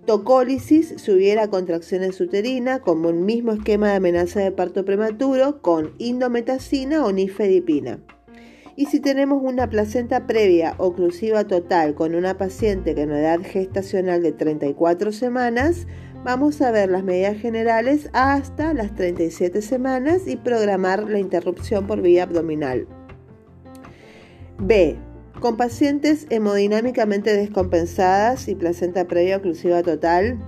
tocólisis 0.07 0.95
si 0.97 1.11
hubiera 1.12 1.49
contracciones 1.49 2.21
uterinas, 2.21 2.81
como 2.81 3.11
el 3.11 3.17
mismo 3.17 3.52
esquema 3.52 3.90
de 3.90 3.97
amenaza 3.97 4.40
de 4.40 4.52
parto 4.52 4.85
prematuro 4.85 5.61
con 5.62 5.95
indometacina 5.99 7.05
o 7.05 7.12
nifedipina. 7.12 8.00
Y 8.76 8.87
si 8.87 9.00
tenemos 9.00 9.43
una 9.43 9.69
placenta 9.69 10.26
previa 10.26 10.75
oclusiva 10.79 11.45
total 11.45 11.95
con 11.95 12.14
una 12.14 12.38
paciente 12.38 12.95
con 12.95 13.11
edad 13.12 13.40
gestacional 13.43 14.23
de 14.23 14.33
34 14.33 15.12
semanas, 15.12 15.87
vamos 16.25 16.62
a 16.62 16.71
ver 16.71 16.90
las 16.90 17.05
medidas 17.05 17.37
generales 17.37 18.09
hasta 18.12 18.73
las 18.73 18.95
37 18.95 19.61
semanas 19.61 20.26
y 20.26 20.37
programar 20.37 21.11
la 21.11 21.19
interrupción 21.19 21.87
por 21.87 22.00
vía 22.00 22.23
abdominal. 22.23 22.87
B. 24.59 24.97
Con 25.40 25.56
pacientes 25.56 26.26
hemodinámicamente 26.28 27.35
descompensadas 27.35 28.47
y 28.47 28.54
placenta 28.54 29.06
previa 29.09 29.38
oclusiva 29.38 29.82
total, 29.82 30.38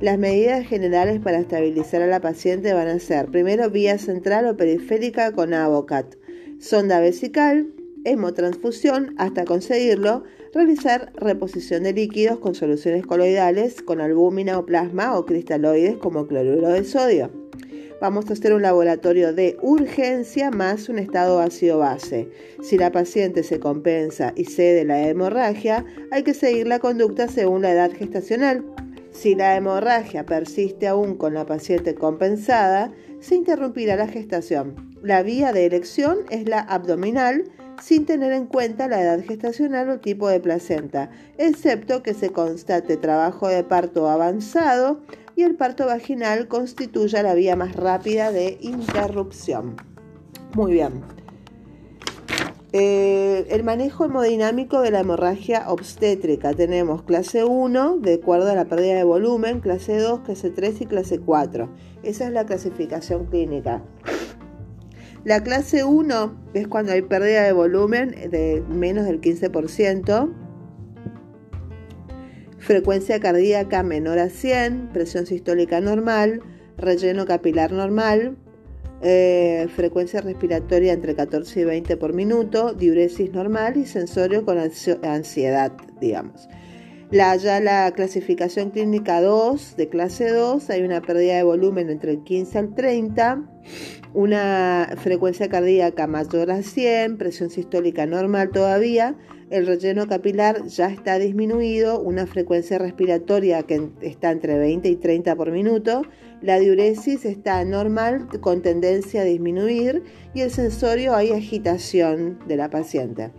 las 0.00 0.18
medidas 0.18 0.66
generales 0.66 1.20
para 1.20 1.38
estabilizar 1.38 2.02
a 2.02 2.08
la 2.08 2.20
paciente 2.20 2.72
van 2.72 2.88
a 2.88 2.98
ser 2.98 3.26
primero 3.26 3.70
vía 3.70 3.96
central 3.96 4.48
o 4.48 4.56
periférica 4.56 5.30
con 5.30 5.54
AVOCAT 5.54 6.16
sonda 6.58 6.98
vesical, 6.98 7.72
hemotransfusión 8.04 9.14
hasta 9.18 9.44
conseguirlo, 9.44 10.24
realizar 10.52 11.12
reposición 11.14 11.84
de 11.84 11.92
líquidos 11.92 12.40
con 12.40 12.56
soluciones 12.56 13.06
coloidales 13.06 13.82
con 13.82 14.00
albúmina 14.00 14.58
o 14.58 14.66
plasma 14.66 15.16
o 15.16 15.26
cristaloides 15.26 15.96
como 15.98 16.26
cloruro 16.26 16.70
de 16.70 16.82
sodio. 16.82 17.43
Vamos 18.00 18.28
a 18.28 18.32
hacer 18.32 18.52
un 18.52 18.62
laboratorio 18.62 19.32
de 19.32 19.56
urgencia 19.62 20.50
más 20.50 20.88
un 20.88 20.98
estado 20.98 21.40
ácido 21.40 21.78
base. 21.78 22.28
Si 22.62 22.76
la 22.76 22.90
paciente 22.90 23.42
se 23.42 23.60
compensa 23.60 24.32
y 24.36 24.44
cede 24.44 24.84
la 24.84 25.08
hemorragia, 25.08 25.84
hay 26.10 26.22
que 26.22 26.34
seguir 26.34 26.66
la 26.66 26.80
conducta 26.80 27.28
según 27.28 27.62
la 27.62 27.72
edad 27.72 27.92
gestacional. 27.92 28.64
Si 29.12 29.36
la 29.36 29.56
hemorragia 29.56 30.26
persiste 30.26 30.88
aún 30.88 31.16
con 31.16 31.34
la 31.34 31.46
paciente 31.46 31.94
compensada, 31.94 32.92
se 33.20 33.36
interrumpirá 33.36 33.96
la 33.96 34.08
gestación. 34.08 34.74
La 35.02 35.22
vía 35.22 35.52
de 35.52 35.66
elección 35.66 36.18
es 36.30 36.48
la 36.48 36.60
abdominal 36.60 37.44
sin 37.80 38.06
tener 38.06 38.32
en 38.32 38.46
cuenta 38.46 38.88
la 38.88 39.00
edad 39.00 39.24
gestacional 39.24 39.88
o 39.90 40.00
tipo 40.00 40.28
de 40.28 40.40
placenta, 40.40 41.10
excepto 41.38 42.02
que 42.02 42.14
se 42.14 42.30
constate 42.30 42.96
trabajo 42.96 43.48
de 43.48 43.64
parto 43.64 44.08
avanzado 44.08 45.00
y 45.36 45.42
el 45.42 45.56
parto 45.56 45.86
vaginal 45.86 46.48
constituya 46.48 47.22
la 47.22 47.34
vía 47.34 47.56
más 47.56 47.74
rápida 47.76 48.32
de 48.32 48.58
interrupción. 48.60 49.76
Muy 50.54 50.72
bien. 50.72 51.02
Eh, 52.76 53.46
el 53.50 53.62
manejo 53.62 54.04
hemodinámico 54.04 54.80
de 54.80 54.90
la 54.90 55.00
hemorragia 55.00 55.70
obstétrica. 55.70 56.52
Tenemos 56.54 57.02
clase 57.02 57.44
1, 57.44 57.98
de 57.98 58.14
acuerdo 58.14 58.50
a 58.50 58.54
la 58.54 58.64
pérdida 58.64 58.94
de 58.94 59.04
volumen, 59.04 59.60
clase 59.60 59.96
2, 59.96 60.20
clase 60.20 60.50
3 60.50 60.80
y 60.80 60.86
clase 60.86 61.20
4. 61.20 61.68
Esa 62.02 62.26
es 62.26 62.32
la 62.32 62.46
clasificación 62.46 63.26
clínica. 63.26 63.80
La 65.24 65.42
clase 65.42 65.84
1 65.84 66.34
es 66.54 66.66
cuando 66.66 66.92
hay 66.92 67.02
pérdida 67.02 67.44
de 67.44 67.52
volumen 67.52 68.10
de 68.10 68.62
menos 68.68 69.06
del 69.06 69.20
15%, 69.20 70.32
frecuencia 72.64 73.20
cardíaca 73.20 73.82
menor 73.82 74.18
a 74.18 74.30
100, 74.30 74.88
presión 74.92 75.26
sistólica 75.26 75.80
normal, 75.82 76.40
relleno 76.78 77.26
capilar 77.26 77.72
normal, 77.72 78.36
eh, 79.02 79.68
frecuencia 79.76 80.22
respiratoria 80.22 80.94
entre 80.94 81.14
14 81.14 81.60
y 81.60 81.64
20 81.64 81.96
por 81.98 82.14
minuto, 82.14 82.72
diuresis 82.72 83.30
normal 83.32 83.76
y 83.76 83.84
sensorio 83.84 84.46
con 84.46 84.58
ansiedad, 84.58 85.72
digamos. 86.00 86.48
La, 87.10 87.36
ya 87.36 87.60
la 87.60 87.92
clasificación 87.92 88.70
clínica 88.70 89.20
2 89.20 89.76
de 89.76 89.88
clase 89.90 90.30
2 90.30 90.70
hay 90.70 90.82
una 90.82 91.02
pérdida 91.02 91.36
de 91.36 91.42
volumen 91.42 91.90
entre 91.90 92.12
el 92.12 92.24
15 92.24 92.58
al 92.58 92.74
30, 92.74 93.42
una 94.14 94.88
frecuencia 94.96 95.50
cardíaca 95.50 96.06
mayor 96.06 96.50
a 96.50 96.62
100, 96.62 97.18
presión 97.18 97.50
sistólica 97.50 98.06
normal 98.06 98.50
todavía, 98.50 99.16
el 99.50 99.66
relleno 99.66 100.06
capilar 100.06 100.66
ya 100.66 100.88
está 100.88 101.18
disminuido, 101.18 102.00
una 102.00 102.26
frecuencia 102.26 102.78
respiratoria 102.78 103.62
que 103.62 103.88
está 104.00 104.30
entre 104.30 104.58
20 104.58 104.88
y 104.88 104.96
30 104.96 105.36
por 105.36 105.50
minuto, 105.50 106.02
la 106.42 106.58
diuresis 106.58 107.24
está 107.24 107.64
normal 107.64 108.28
con 108.40 108.62
tendencia 108.62 109.22
a 109.22 109.24
disminuir 109.24 110.02
y 110.34 110.40
el 110.40 110.50
sensorio 110.50 111.14
hay 111.14 111.32
agitación 111.32 112.38
de 112.46 112.56
la 112.56 112.70
paciente. 112.70 113.30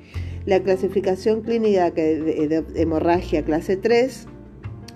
La 0.45 0.61
clasificación 0.61 1.41
clínica 1.41 1.89
de 1.89 2.63
hemorragia 2.75 3.43
clase 3.43 3.77
3 3.77 4.27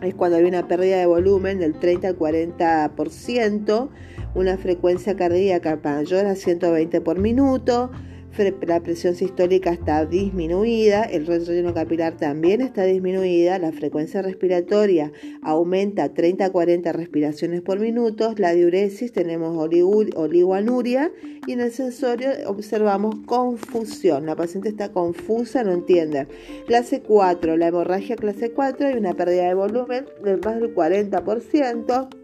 es 0.01 0.15
cuando 0.15 0.37
hay 0.37 0.45
una 0.45 0.67
pérdida 0.67 0.97
de 0.97 1.05
volumen 1.05 1.59
del 1.59 1.73
30 1.73 2.09
al 2.09 2.17
40%, 2.17 3.89
una 4.35 4.57
frecuencia 4.57 5.15
cardíaca 5.15 5.79
mayor 5.83 6.25
a 6.25 6.35
120 6.35 7.01
por 7.01 7.19
minuto, 7.19 7.91
la 8.37 8.79
presión 8.79 9.15
sistólica 9.15 9.71
está 9.71 10.05
disminuida, 10.05 11.03
el 11.03 11.25
relleno 11.25 11.73
capilar 11.73 12.15
también 12.15 12.61
está 12.61 12.83
disminuida, 12.83 13.59
la 13.59 13.73
frecuencia 13.73 14.21
respiratoria 14.21 15.11
aumenta 15.41 16.13
30 16.13 16.45
a 16.45 16.49
40 16.49 16.91
respiraciones 16.93 17.61
por 17.61 17.79
minuto, 17.79 18.33
la 18.37 18.53
diuresis 18.53 19.11
tenemos 19.11 19.57
oligoanuria 19.57 21.11
y 21.47 21.53
en 21.53 21.59
el 21.59 21.71
sensorio 21.71 22.29
observamos 22.47 23.15
confusión, 23.25 24.25
la 24.25 24.35
paciente 24.35 24.69
está 24.69 24.91
confusa, 24.93 25.63
no 25.63 25.73
entiende. 25.73 26.27
Clase 26.65 27.01
4, 27.01 27.57
la 27.57 27.67
hemorragia 27.67 28.15
clase 28.15 28.51
4 28.51 28.87
hay 28.87 28.93
una 28.93 29.15
pérdida 29.15 29.47
de 29.47 29.53
volumen 29.53 30.05
del 30.23 30.39
más 30.39 30.61
del 30.61 30.73
40% 30.73 32.18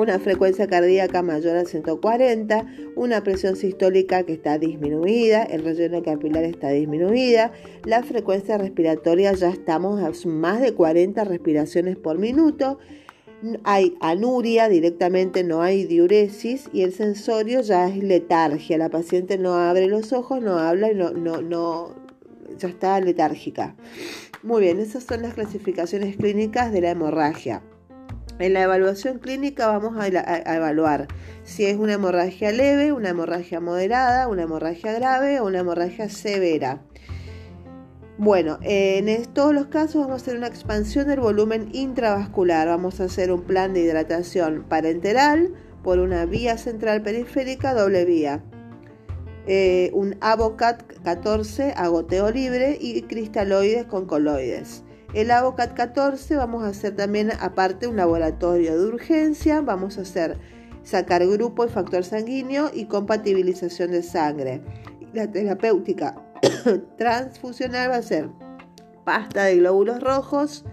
una 0.00 0.18
frecuencia 0.18 0.66
cardíaca 0.66 1.22
mayor 1.22 1.56
a 1.56 1.64
140, 1.64 2.66
una 2.96 3.22
presión 3.22 3.56
sistólica 3.56 4.24
que 4.24 4.32
está 4.32 4.58
disminuida, 4.58 5.42
el 5.42 5.62
relleno 5.62 6.02
capilar 6.02 6.44
está 6.44 6.70
disminuida, 6.70 7.52
la 7.84 8.02
frecuencia 8.02 8.58
respiratoria 8.58 9.32
ya 9.32 9.50
estamos 9.50 10.00
a 10.00 10.10
más 10.28 10.60
de 10.60 10.74
40 10.74 11.24
respiraciones 11.24 11.96
por 11.96 12.18
minuto, 12.18 12.78
hay 13.64 13.96
anuria 14.00 14.68
directamente, 14.68 15.44
no 15.44 15.62
hay 15.62 15.84
diuresis 15.84 16.68
y 16.72 16.82
el 16.82 16.92
sensorio 16.92 17.60
ya 17.60 17.88
es 17.88 17.96
letargia, 18.02 18.78
la 18.78 18.88
paciente 18.88 19.38
no 19.38 19.54
abre 19.54 19.86
los 19.86 20.12
ojos, 20.12 20.42
no 20.42 20.58
habla 20.58 20.92
y 20.92 20.94
no, 20.94 21.10
no, 21.10 21.40
no, 21.40 21.94
ya 22.58 22.68
está 22.68 23.00
letárgica. 23.00 23.76
Muy 24.42 24.62
bien, 24.62 24.80
esas 24.80 25.04
son 25.04 25.22
las 25.22 25.34
clasificaciones 25.34 26.16
clínicas 26.16 26.72
de 26.72 26.80
la 26.80 26.90
hemorragia. 26.90 27.62
En 28.40 28.54
la 28.54 28.62
evaluación 28.62 29.18
clínica 29.18 29.66
vamos 29.66 29.98
a, 29.98 30.06
evaluar 30.06 31.08
si 31.44 31.66
es 31.66 31.76
una 31.76 31.92
hemorragia 31.92 32.50
leve, 32.52 32.90
una 32.90 33.10
hemorragia 33.10 33.60
moderada, 33.60 34.28
una 34.28 34.44
hemorragia 34.44 34.94
grave 34.94 35.40
o 35.40 35.46
una 35.46 35.58
hemorragia 35.58 36.08
severa. 36.08 36.80
Bueno, 38.16 38.58
en 38.62 39.26
todos 39.34 39.52
los 39.52 39.66
casos 39.66 40.06
vamos 40.06 40.22
a 40.22 40.24
hacer 40.24 40.38
una 40.38 40.46
expansión 40.46 41.08
del 41.08 41.20
volumen 41.20 41.68
intravascular. 41.74 42.66
Vamos 42.66 42.98
a 43.02 43.04
hacer 43.04 43.30
un 43.30 43.42
plan 43.42 43.74
de 43.74 43.80
hidratación 43.80 44.64
parenteral 44.66 45.52
por 45.82 45.98
una 45.98 46.24
vía 46.24 46.56
central 46.56 47.02
periférica 47.02 47.74
doble 47.74 48.06
vía. 48.06 48.42
Eh, 49.46 49.90
un 49.92 50.16
Avocat 50.22 50.82
14 51.02 51.74
a 51.76 51.88
goteo 51.88 52.30
libre 52.30 52.78
y 52.80 53.02
cristaloides 53.02 53.84
con 53.84 54.06
coloides. 54.06 54.82
El 55.12 55.32
AVOCAT 55.32 55.74
14 55.74 56.36
vamos 56.36 56.62
a 56.62 56.68
hacer 56.68 56.94
también 56.94 57.32
aparte 57.40 57.88
un 57.88 57.96
laboratorio 57.96 58.78
de 58.78 58.86
urgencia, 58.86 59.60
vamos 59.60 59.98
a 59.98 60.02
hacer 60.02 60.38
sacar 60.84 61.26
grupo 61.26 61.64
y 61.64 61.68
factor 61.68 62.04
sanguíneo 62.04 62.70
y 62.72 62.84
compatibilización 62.84 63.90
de 63.90 64.04
sangre. 64.04 64.62
La 65.12 65.28
terapéutica 65.28 66.14
transfusional 66.96 67.90
va 67.90 67.96
a 67.96 68.02
ser 68.02 68.30
pasta 69.04 69.44
de 69.44 69.56
glóbulos 69.56 70.00
rojos, 70.00 70.64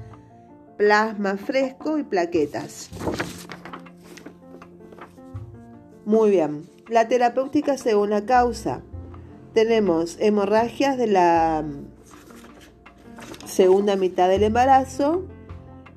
plasma 0.78 1.38
fresco 1.38 1.97
y 1.97 2.04
plaquetas. 2.04 2.91
Muy 6.06 6.30
bien, 6.30 6.69
la 6.88 7.08
terapéutica 7.08 7.76
según 7.78 8.12
la 8.12 8.26
causa. 8.28 8.84
Tenemos 9.56 10.17
hemorragias 10.19 10.95
de 11.00 11.08
la 11.08 11.65
segunda 13.58 13.96
mitad 13.96 14.30
del 14.30 14.43
embarazo, 14.43 15.26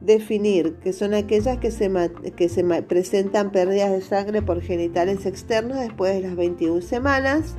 definir 0.01 0.77
que 0.77 0.94
son 0.94 1.12
aquellas 1.12 1.59
que 1.59 1.70
se, 1.70 1.90
que 2.35 2.49
se 2.49 2.64
presentan 2.85 3.53
pérdidas 3.53 3.90
de 3.90 4.01
sangre 4.01 4.40
por 4.40 4.62
genitales 4.62 5.27
externos 5.27 5.79
después 5.79 6.14
de 6.14 6.23
las 6.23 6.37
21 6.37 6.81
semanas. 6.81 7.57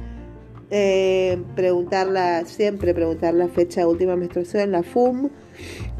Eh, 0.72 1.44
preguntarla, 1.56 2.46
siempre 2.46 2.96
preguntar 2.96 3.36
la 3.36 3.48
fecha 3.48 3.82
de 3.82 3.88
última 3.88 4.16
menstruación, 4.16 4.72
la 4.72 4.82
FUM, 4.82 5.30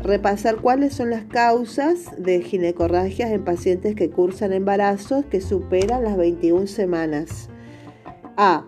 repasar 0.02 0.56
cuáles 0.56 0.94
son 0.96 1.12
las 1.12 1.26
causas 1.26 2.06
de 2.18 2.42
ginecorragias 2.42 3.30
en 3.30 3.44
pacientes 3.44 3.94
que 3.94 4.10
cursan 4.10 4.52
embarazos 4.52 5.26
que 5.26 5.42
superan 5.42 6.04
las 6.04 6.18
21 6.18 6.66
semanas. 6.66 7.50
A 8.36 8.66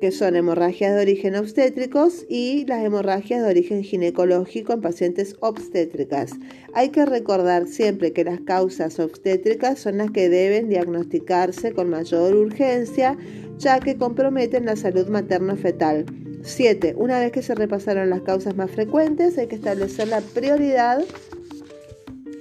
que 0.00 0.12
son 0.12 0.36
hemorragias 0.36 0.94
de 0.94 1.00
origen 1.00 1.34
obstétricos 1.34 2.24
y 2.28 2.64
las 2.66 2.84
hemorragias 2.84 3.42
de 3.42 3.48
origen 3.48 3.82
ginecológico 3.82 4.72
en 4.72 4.80
pacientes 4.80 5.36
obstétricas. 5.40 6.32
Hay 6.72 6.90
que 6.90 7.04
recordar 7.04 7.66
siempre 7.66 8.12
que 8.12 8.24
las 8.24 8.40
causas 8.40 8.98
obstétricas 9.00 9.78
son 9.78 9.98
las 9.98 10.10
que 10.10 10.28
deben 10.28 10.68
diagnosticarse 10.68 11.72
con 11.72 11.90
mayor 11.90 12.34
urgencia, 12.34 13.16
ya 13.58 13.80
que 13.80 13.96
comprometen 13.96 14.66
la 14.66 14.76
salud 14.76 15.08
materno-fetal. 15.08 16.06
7. 16.42 16.94
Una 16.96 17.18
vez 17.18 17.32
que 17.32 17.42
se 17.42 17.54
repasaron 17.54 18.10
las 18.10 18.22
causas 18.22 18.54
más 18.56 18.70
frecuentes, 18.70 19.36
hay 19.38 19.48
que 19.48 19.56
establecer 19.56 20.08
la 20.08 20.20
prioridad 20.20 21.04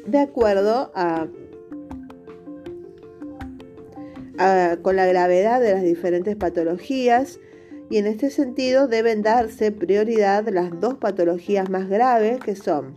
de 0.06 0.20
acuerdo 0.20 0.92
a 0.94 1.28
con 4.84 4.96
la 4.96 5.08
gravedad 5.08 5.60
de 5.60 5.74
las 5.74 5.82
diferentes 5.82 6.36
patologías 6.36 7.40
y 7.90 7.98
en 7.98 8.08
este 8.08 8.30
sentido 8.30 8.88
deben 8.88 9.22
darse 9.22 9.72
prioridad 9.72 10.48
las 10.50 10.80
dos 10.80 10.96
patologías 10.96 11.70
más 11.70 11.88
graves 11.88 12.40
que 12.40 12.56
son 12.56 12.96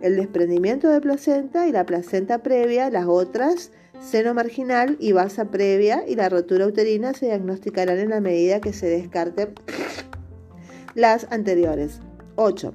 el 0.00 0.16
desprendimiento 0.16 0.88
de 0.88 1.00
placenta 1.00 1.66
y 1.66 1.72
la 1.72 1.86
placenta 1.86 2.42
previa, 2.42 2.90
las 2.90 3.06
otras 3.06 3.70
seno 4.00 4.34
marginal 4.34 4.96
y 5.00 5.12
basa 5.12 5.46
previa 5.46 6.04
y 6.06 6.14
la 6.14 6.28
rotura 6.28 6.66
uterina 6.66 7.14
se 7.14 7.26
diagnosticarán 7.26 7.98
en 7.98 8.10
la 8.10 8.20
medida 8.20 8.60
que 8.60 8.72
se 8.72 8.86
descarten 8.86 9.54
las 10.94 11.26
anteriores. 11.30 12.00
8. 12.36 12.74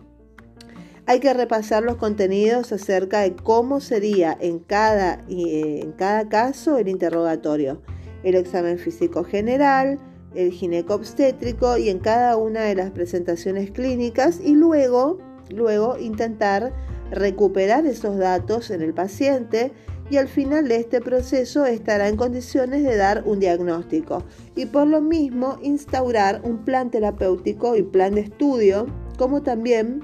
Hay 1.06 1.20
que 1.20 1.34
repasar 1.34 1.84
los 1.84 1.98
contenidos 1.98 2.72
acerca 2.72 3.22
de 3.22 3.36
cómo 3.36 3.80
sería 3.80 4.38
en 4.40 4.60
cada, 4.60 5.26
eh, 5.30 5.82
en 5.84 5.92
cada 5.92 6.30
caso 6.30 6.78
el 6.78 6.88
interrogatorio, 6.88 7.82
el 8.24 8.36
examen 8.36 8.78
físico 8.78 9.24
general, 9.24 10.00
el 10.36 10.52
ginecobstétrico 10.52 11.78
y 11.78 11.90
en 11.90 12.00
cada 12.00 12.38
una 12.38 12.62
de 12.62 12.76
las 12.76 12.92
presentaciones 12.92 13.72
clínicas 13.72 14.40
y 14.44 14.54
luego, 14.54 15.18
luego 15.50 15.98
intentar 15.98 16.74
recuperar 17.12 17.86
esos 17.86 18.18
datos 18.18 18.70
en 18.70 18.82
el 18.82 18.94
paciente 18.94 19.72
y 20.10 20.18
al 20.18 20.28
final 20.28 20.68
de 20.68 20.78
este 20.78 21.02
proceso 21.02 21.66
estará 21.66 22.08
en 22.08 22.18
condiciones 22.18 22.84
de 22.84 22.96
dar 22.96 23.24
un 23.26 23.40
diagnóstico 23.40 24.24
y 24.56 24.66
por 24.66 24.88
lo 24.88 25.02
mismo 25.02 25.58
instaurar 25.62 26.42
un 26.44 26.66
plan 26.66 26.90
terapéutico 26.90 27.76
y 27.76 27.84
plan 27.84 28.16
de 28.16 28.22
estudio, 28.22 28.88
como 29.18 29.44
también 29.44 30.02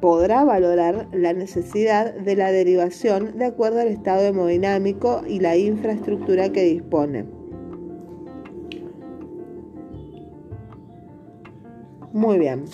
podrá 0.00 0.44
valorar 0.44 1.08
la 1.12 1.32
necesidad 1.32 2.14
de 2.14 2.36
la 2.36 2.52
derivación 2.52 3.38
de 3.38 3.46
acuerdo 3.46 3.80
al 3.80 3.88
estado 3.88 4.22
hemodinámico 4.26 5.22
y 5.26 5.40
la 5.40 5.56
infraestructura 5.56 6.52
que 6.52 6.64
dispone. 6.64 7.35
Muy 12.16 12.38
bien. 12.38 12.64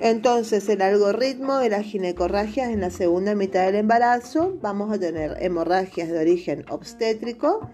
Entonces, 0.00 0.68
el 0.68 0.82
algoritmo 0.82 1.58
de 1.58 1.68
las 1.70 1.84
ginecorragias 1.84 2.70
en 2.70 2.80
la 2.80 2.90
segunda 2.90 3.36
mitad 3.36 3.66
del 3.66 3.76
embarazo, 3.76 4.58
vamos 4.60 4.92
a 4.92 4.98
tener 4.98 5.36
hemorragias 5.40 6.08
de 6.08 6.18
origen 6.18 6.64
obstétrico, 6.68 7.70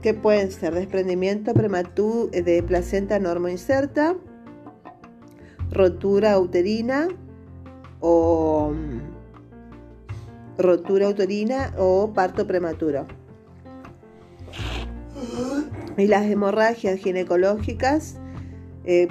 que 0.00 0.14
pueden 0.14 0.50
ser 0.50 0.72
desprendimiento 0.72 1.52
prematuro 1.52 2.28
de 2.28 2.62
placenta 2.62 3.20
inserta, 3.50 4.16
rotura 5.70 6.38
uterina 6.38 7.08
o 8.00 8.72
mm, 8.72 9.00
rotura 10.56 11.10
uterina 11.10 11.74
o 11.76 12.10
parto 12.14 12.46
prematuro. 12.46 13.19
Y 15.96 16.06
las 16.06 16.26
hemorragias 16.26 16.98
ginecológicas 16.98 18.16
eh, 18.84 19.08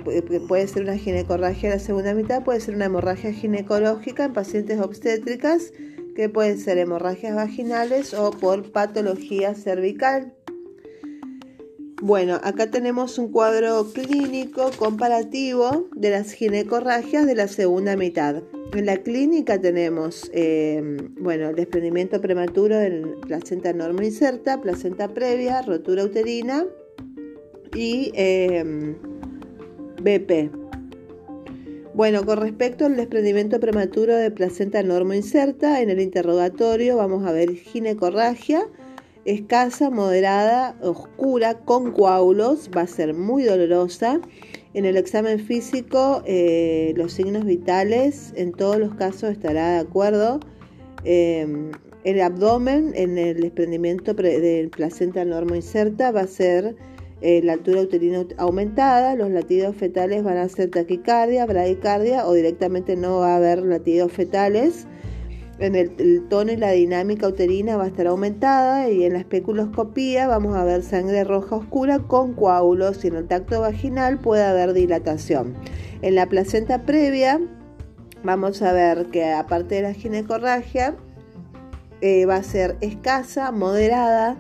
puede 0.48 0.68
ser 0.68 0.84
una 0.84 0.98
ginecorragia 0.98 1.70
en 1.70 1.76
la 1.76 1.80
segunda 1.80 2.14
mitad, 2.14 2.44
puede 2.44 2.60
ser 2.60 2.76
una 2.76 2.86
hemorragia 2.86 3.32
ginecológica 3.32 4.26
en 4.26 4.34
pacientes 4.34 4.80
obstétricas, 4.80 5.72
que 6.16 6.28
pueden 6.28 6.60
ser 6.60 6.78
hemorragias 6.78 7.36
vaginales 7.36 8.14
o 8.14 8.32
por 8.32 8.72
patología 8.72 9.56
cervical. 9.56 10.34
Bueno, 12.02 12.40
acá 12.44 12.72
tenemos 12.72 13.18
un 13.18 13.30
cuadro 13.30 13.92
clínico 13.92 14.72
comparativo 14.78 15.90
de 15.94 16.12
las 16.12 16.32
ginecorragias 16.32 17.26
de 17.26 17.36
la 17.36 17.50
segunda 17.50 17.98
mitad. 17.98 18.42
En 18.74 18.86
la 18.86 18.98
clínica 18.98 19.60
tenemos, 19.60 20.32
eh, 20.34 20.82
bueno, 21.20 21.52
desprendimiento 21.52 22.22
prematuro 22.22 22.78
de 22.78 23.16
placenta 23.28 23.74
norma 23.74 24.06
inserta, 24.06 24.62
placenta 24.62 25.10
previa, 25.10 25.62
rotura 25.62 26.06
uterina 26.06 26.66
y 27.76 28.12
eh, 28.16 28.96
BP. 30.02 30.56
Bueno, 31.94 32.26
con 32.26 32.38
respecto 32.38 32.86
al 32.86 32.96
desprendimiento 32.96 33.60
prematuro 33.60 34.16
de 34.16 34.32
placenta 34.32 34.82
normo 34.84 35.14
inserta, 35.14 35.82
en 35.82 35.90
el 35.90 36.00
interrogatorio 36.00 36.96
vamos 36.96 37.28
a 37.28 37.34
ver 37.34 37.56
ginecorragia 37.56 38.66
escasa, 39.26 39.90
moderada, 39.90 40.76
oscura, 40.82 41.60
con 41.60 41.92
coágulos, 41.92 42.70
va 42.76 42.82
a 42.82 42.88
ser 42.88 43.14
muy 43.14 43.44
dolorosa. 43.44 44.20
En 44.74 44.86
el 44.86 44.98
examen 44.98 45.40
físico, 45.40 46.24
eh, 46.26 46.94
los 46.96 47.14
signos 47.14 47.46
vitales 47.46 48.34
en 48.36 48.52
todos 48.52 48.78
los 48.78 48.94
casos 48.96 49.32
estará 49.32 49.74
de 49.74 49.80
acuerdo. 49.80 50.40
Eh, 51.04 51.72
el 52.04 52.22
abdomen 52.22 52.94
en 52.96 53.18
el 53.18 53.42
desprendimiento 53.42 54.14
de 54.14 54.70
placenta 54.76 55.26
normo 55.26 55.56
inserta 55.56 56.12
va 56.12 56.22
a 56.22 56.28
ser 56.28 56.76
eh, 57.22 57.42
la 57.44 57.54
altura 57.54 57.82
uterina 57.82 58.26
aumentada, 58.38 59.16
los 59.16 59.30
latidos 59.30 59.76
fetales 59.76 60.24
van 60.24 60.38
a 60.38 60.48
ser 60.48 60.70
taquicardia, 60.70 61.46
bradicardia 61.46 62.26
o 62.26 62.34
directamente 62.34 62.96
no 62.96 63.20
va 63.20 63.34
a 63.34 63.38
haber 63.38 63.62
latidos 63.64 64.14
fetales. 64.14 64.88
En 65.60 65.76
el, 65.76 66.26
tono 66.30 66.54
y 66.54 66.56
la 66.56 66.72
dinámica 66.72 67.28
uterina 67.28 67.76
va 67.76 67.84
a 67.84 67.88
estar 67.88 68.08
aumentada 68.08 68.90
y 68.90 69.04
en 69.04 69.14
la 69.14 69.20
especuloscopía 69.20 70.26
vamos 70.26 70.56
a 70.56 70.64
ver 70.64 70.84
sangre 70.84 71.26
roja 71.26 71.58
oscura 71.58 72.00
con 72.00 72.34
coágulos 72.34 73.04
y 73.04 73.10
en 73.10 73.18
el 73.18 73.28
tacto 73.28 73.60
vaginal 73.60 74.20
puede 74.20 74.44
haber 74.44 74.72
dilatación. 74.72 75.56
En 76.02 76.16
la 76.16 76.28
placenta 76.28 76.84
previa 76.84 77.42
vamos 78.24 78.62
a 78.62 78.72
ver 78.72 79.08
que 79.08 79.26
aparte 79.32 79.76
de 79.76 79.82
la 79.82 79.94
ginecorragia 79.94 80.96
eh, 82.00 82.26
va 82.26 82.38
a 82.38 82.44
ser 82.44 82.78
escasa, 82.80 83.52
moderada, 83.52 84.38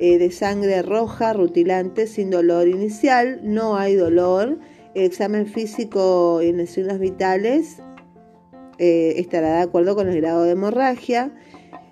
eh, 0.00 0.18
de 0.18 0.32
sangre 0.32 0.82
roja, 0.82 1.34
rutilante, 1.34 2.08
sin 2.08 2.30
dolor 2.30 2.66
inicial, 2.66 3.40
no 3.44 3.76
hay 3.76 3.94
dolor. 3.94 4.58
Examen 4.94 5.46
físico 5.46 6.40
y 6.42 6.52
lesiones 6.52 6.98
vitales 6.98 7.80
eh, 8.78 9.14
estará 9.16 9.56
de 9.56 9.62
acuerdo 9.62 9.94
con 9.94 10.08
el 10.08 10.20
grado 10.20 10.44
de 10.44 10.52
hemorragia. 10.52 11.32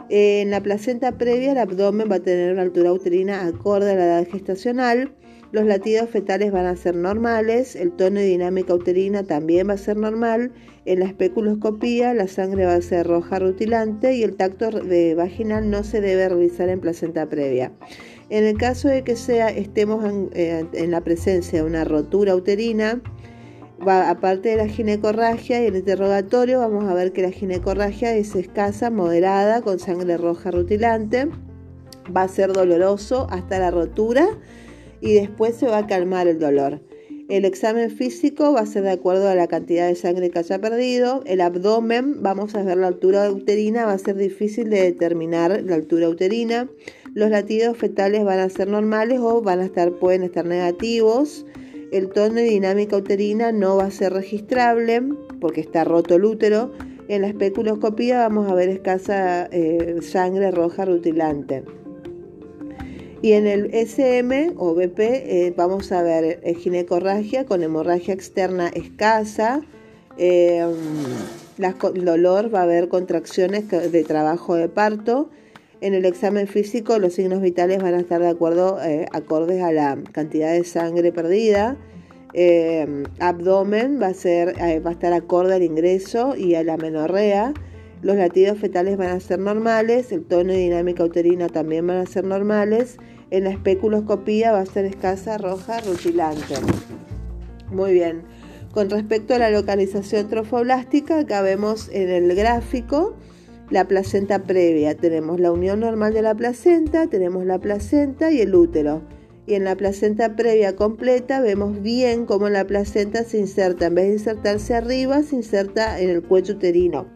Eh, 0.09 0.43
en 0.43 0.51
la 0.51 0.63
placenta 0.63 1.19
previa, 1.19 1.53
el 1.53 1.59
abdomen 1.59 2.11
va 2.11 2.17
a 2.17 2.21
tener 2.21 2.53
una 2.53 2.63
altura 2.63 2.93
uterina 2.93 3.47
acorde 3.47 3.93
a 3.93 3.95
la 3.97 4.05
edad 4.05 4.29
gestacional. 4.31 5.13
Los 5.53 5.65
latidos 5.65 6.11
fetales 6.11 6.53
van 6.53 6.67
a 6.67 6.77
ser 6.77 6.97
normales, 6.97 7.77
el 7.77 7.93
tono 7.93 8.21
y 8.21 8.25
dinámica 8.25 8.75
uterina 8.75 9.23
también 9.23 9.69
va 9.69 9.75
a 9.75 9.79
ser 9.79 9.97
normal. 9.97 10.53
En 10.85 11.01
la 11.01 11.07
especuloscopía, 11.07 12.15
la 12.15 12.29
sangre 12.29 12.67
va 12.67 12.75
a 12.75 12.81
ser 12.83 13.07
roja 13.07 13.39
rutilante 13.39 14.15
y 14.15 14.23
el 14.23 14.37
tacto 14.37 14.71
de 14.71 15.15
vaginal 15.15 15.71
no 15.71 15.83
se 15.83 16.01
debe 16.01 16.29
realizar 16.29 16.69
en 16.69 16.81
placenta 16.81 17.29
previa. 17.29 17.73
En 18.29 18.45
el 18.45 18.59
caso 18.59 18.89
de 18.89 19.03
que 19.05 19.15
sea, 19.15 19.49
estemos 19.49 20.05
en, 20.05 20.31
eh, 20.33 20.65
en 20.73 20.91
la 20.91 21.01
presencia 21.01 21.61
de 21.61 21.67
una 21.67 21.85
rotura 21.85 22.35
uterina, 22.35 23.01
aparte 23.85 24.51
de 24.51 24.57
la 24.57 24.69
ginecorragia 24.69 25.63
y 25.63 25.67
el 25.67 25.77
interrogatorio, 25.77 26.61
vamos 26.61 26.85
a 26.85 26.95
ver 26.95 27.13
que 27.13 27.23
la 27.23 27.31
ginecorragia 27.31 28.15
es 28.15 28.35
escasa, 28.35 28.91
moderada, 28.91 29.63
con 29.63 29.79
sangre 29.79 30.17
roja 30.17 30.51
rutilante. 30.51 31.29
Va 32.15 32.23
a 32.23 32.29
ser 32.29 32.53
doloroso 32.53 33.27
hasta 33.31 33.59
la 33.59 33.71
rotura 33.71 34.27
y 35.01 35.15
después 35.15 35.57
se 35.57 35.67
va 35.67 35.79
a 35.79 35.87
calmar 35.87 36.29
el 36.29 36.39
dolor. 36.39 36.81
El 37.29 37.45
examen 37.45 37.91
físico 37.91 38.53
va 38.53 38.61
a 38.61 38.67
ser 38.67 38.85
de 38.85 38.93
acuerdo 38.93 39.29
a 39.29 39.35
la 39.35 39.49
cantidad 39.49 39.89
de 39.89 39.97
sangre 39.97 40.31
que 40.31 40.39
haya 40.39 40.61
perdido. 40.61 41.23
El 41.27 41.41
abdomen, 41.41 42.23
vamos 42.23 42.55
a 42.55 42.63
ver 42.63 42.77
la 42.77 42.87
altura 42.87 43.29
uterina, 43.33 43.85
va 43.85 43.93
a 43.93 43.99
ser 43.99 44.15
difícil 44.15 44.71
de 44.71 44.83
determinar 44.83 45.61
la 45.65 45.75
altura 45.75 46.09
uterina. 46.09 46.69
Los 47.15 47.31
latidos 47.31 47.77
fetales 47.77 48.25
van 48.25 48.39
a 48.39 48.49
ser 48.49 48.69
normales 48.69 49.19
o 49.21 49.43
van 49.43 49.59
a 49.59 49.65
estar, 49.65 49.91
pueden 49.99 50.23
estar 50.23 50.47
negativos. 50.47 51.45
El 51.93 52.09
tono 52.09 52.41
y 52.41 52.45
dinámica 52.45 52.97
uterina 52.97 53.53
no 53.53 53.77
va 53.77 53.85
a 53.85 53.91
ser 53.91 54.13
registrable 54.13 55.03
porque 55.41 55.61
está 55.61 55.85
roto 55.85 56.17
el 56.17 56.25
útero. 56.25 56.73
En 57.09 57.23
la 57.23 57.29
especuloscopía 57.29 58.19
vamos 58.19 58.51
a 58.51 58.55
ver 58.55 58.69
escasa 58.69 59.47
eh, 59.53 59.99
sangre 60.03 60.51
roja 60.51 60.85
rutilante. 60.85 61.63
Y 63.23 63.33
en 63.33 63.47
el 63.47 63.73
SM 63.73 64.55
o 64.57 64.75
BP 64.75 64.99
eh, 64.99 65.55
vamos 65.57 65.93
a 65.93 66.03
ver 66.03 66.41
eh, 66.43 66.55
ginecorragia 66.55 67.47
con 67.47 67.63
hemorragia 67.63 68.15
externa 68.15 68.69
escasa. 68.69 69.63
el 70.19 70.75
dolor 72.05 72.53
va 72.53 72.61
a 72.61 72.65
haber 72.65 72.89
contracciones 72.89 73.69
de 73.71 74.05
trabajo 74.05 74.57
de 74.57 74.69
parto 74.69 75.31
en 75.81 75.95
el 75.95 76.05
examen 76.05 76.47
físico 76.47 76.99
los 76.99 77.15
signos 77.15 77.43
vitales 77.43 77.83
van 77.83 77.95
a 77.95 78.01
estar 78.01 78.21
de 78.21 78.29
acuerdo, 78.29 78.83
eh, 78.83 79.07
acordes 79.13 79.63
a 79.63 79.73
la 79.73 79.99
cantidad 80.13 80.53
de 80.53 80.65
sangre 80.65 81.13
perdida. 81.13 81.77
Eh, 82.33 83.05
abdomen 83.19 84.01
va 84.01 84.09
a, 84.09 84.15
ser, 84.15 84.55
eh, 84.61 84.81
va 84.81 84.91
a 84.91 84.93
estar 84.93 85.13
acorde 85.13 85.55
al 85.55 85.63
ingreso 85.63 86.37
y 86.37 86.55
a 86.55 86.65
la 86.65 86.77
menorrea. 86.77 87.53
Los 88.03 88.17
latidos 88.17 88.59
fetales 88.59 88.97
van 88.97 89.09
a 89.09 89.21
ser 89.21 89.39
normales, 89.39 90.13
el 90.13 90.25
tono 90.25 90.53
y 90.53 90.57
dinámica 90.57 91.05
uterina 91.05 91.49
también 91.49 91.87
van 91.87 91.99
a 91.99 92.07
ser 92.07 92.25
normales. 92.25 92.99
En 93.31 93.45
la 93.45 93.51
especuloscopía 93.51 94.53
va 94.53 94.61
a 94.61 94.67
ser 94.67 94.85
escasa, 94.85 95.39
roja, 95.39 95.81
rutilante. 95.81 96.55
Muy 97.71 97.93
bien. 97.93 98.23
Con 98.73 98.91
respecto 98.91 99.35
a 99.35 99.39
la 99.39 99.51
localización 99.51 100.29
trofoblástica, 100.29 101.21
acá 101.21 101.41
vemos 101.41 101.89
en 101.93 102.11
el 102.11 102.35
gráfico 102.35 103.17
la 103.71 103.87
placenta 103.87 104.41
previa. 104.41 104.97
Tenemos 104.97 105.41
la 105.41 105.53
unión 105.53 105.81
normal 105.81 106.15
de 106.15 106.23
la 106.23 106.35
placenta, 106.35 107.07
tenemos 107.07 107.45
la 107.45 107.59
placenta 107.59 108.31
y 108.31 108.41
el 108.41 108.55
útero. 108.55 109.03
Y 109.47 109.55
en 109.55 109.65
la 109.65 109.77
placenta 109.77 110.35
previa 110.35 110.75
completa 110.75 111.41
vemos 111.41 111.81
bien 111.81 112.27
cómo 112.27 112.49
la 112.49 112.67
placenta 112.67 113.23
se 113.25 113.39
inserta. 113.39 113.87
En 113.87 113.95
vez 113.95 114.07
de 114.07 114.13
insertarse 114.15 114.75
arriba, 114.75 115.23
se 115.23 115.37
inserta 115.37 116.01
en 116.01 116.11
el 116.11 116.23
cuello 116.23 116.55
uterino. 116.55 117.07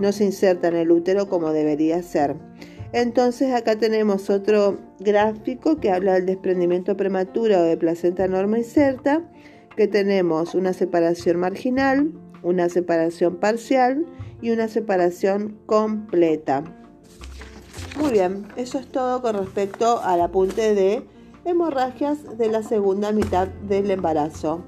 No 0.00 0.12
se 0.12 0.24
inserta 0.24 0.68
en 0.68 0.76
el 0.76 0.90
útero 0.90 1.28
como 1.28 1.52
debería 1.52 2.02
ser. 2.02 2.36
Entonces 2.92 3.54
acá 3.54 3.76
tenemos 3.76 4.28
otro 4.30 4.78
gráfico 5.00 5.78
que 5.78 5.90
habla 5.90 6.14
del 6.14 6.26
desprendimiento 6.26 6.96
prematuro 6.96 7.62
de 7.62 7.76
placenta 7.76 8.26
norma 8.28 8.58
inserta, 8.58 9.22
que 9.76 9.88
tenemos 9.88 10.54
una 10.54 10.74
separación 10.74 11.38
marginal, 11.38 12.12
una 12.42 12.68
separación 12.68 13.36
parcial 13.36 14.04
y 14.42 14.50
una 14.50 14.68
separación 14.68 15.58
completa. 15.66 16.64
Muy 17.98 18.10
bien, 18.10 18.48
eso 18.56 18.78
es 18.78 18.88
todo 18.88 19.22
con 19.22 19.36
respecto 19.36 20.00
al 20.02 20.20
apunte 20.20 20.74
de 20.74 21.06
hemorragias 21.44 22.36
de 22.36 22.48
la 22.48 22.62
segunda 22.62 23.12
mitad 23.12 23.48
del 23.48 23.90
embarazo. 23.90 24.64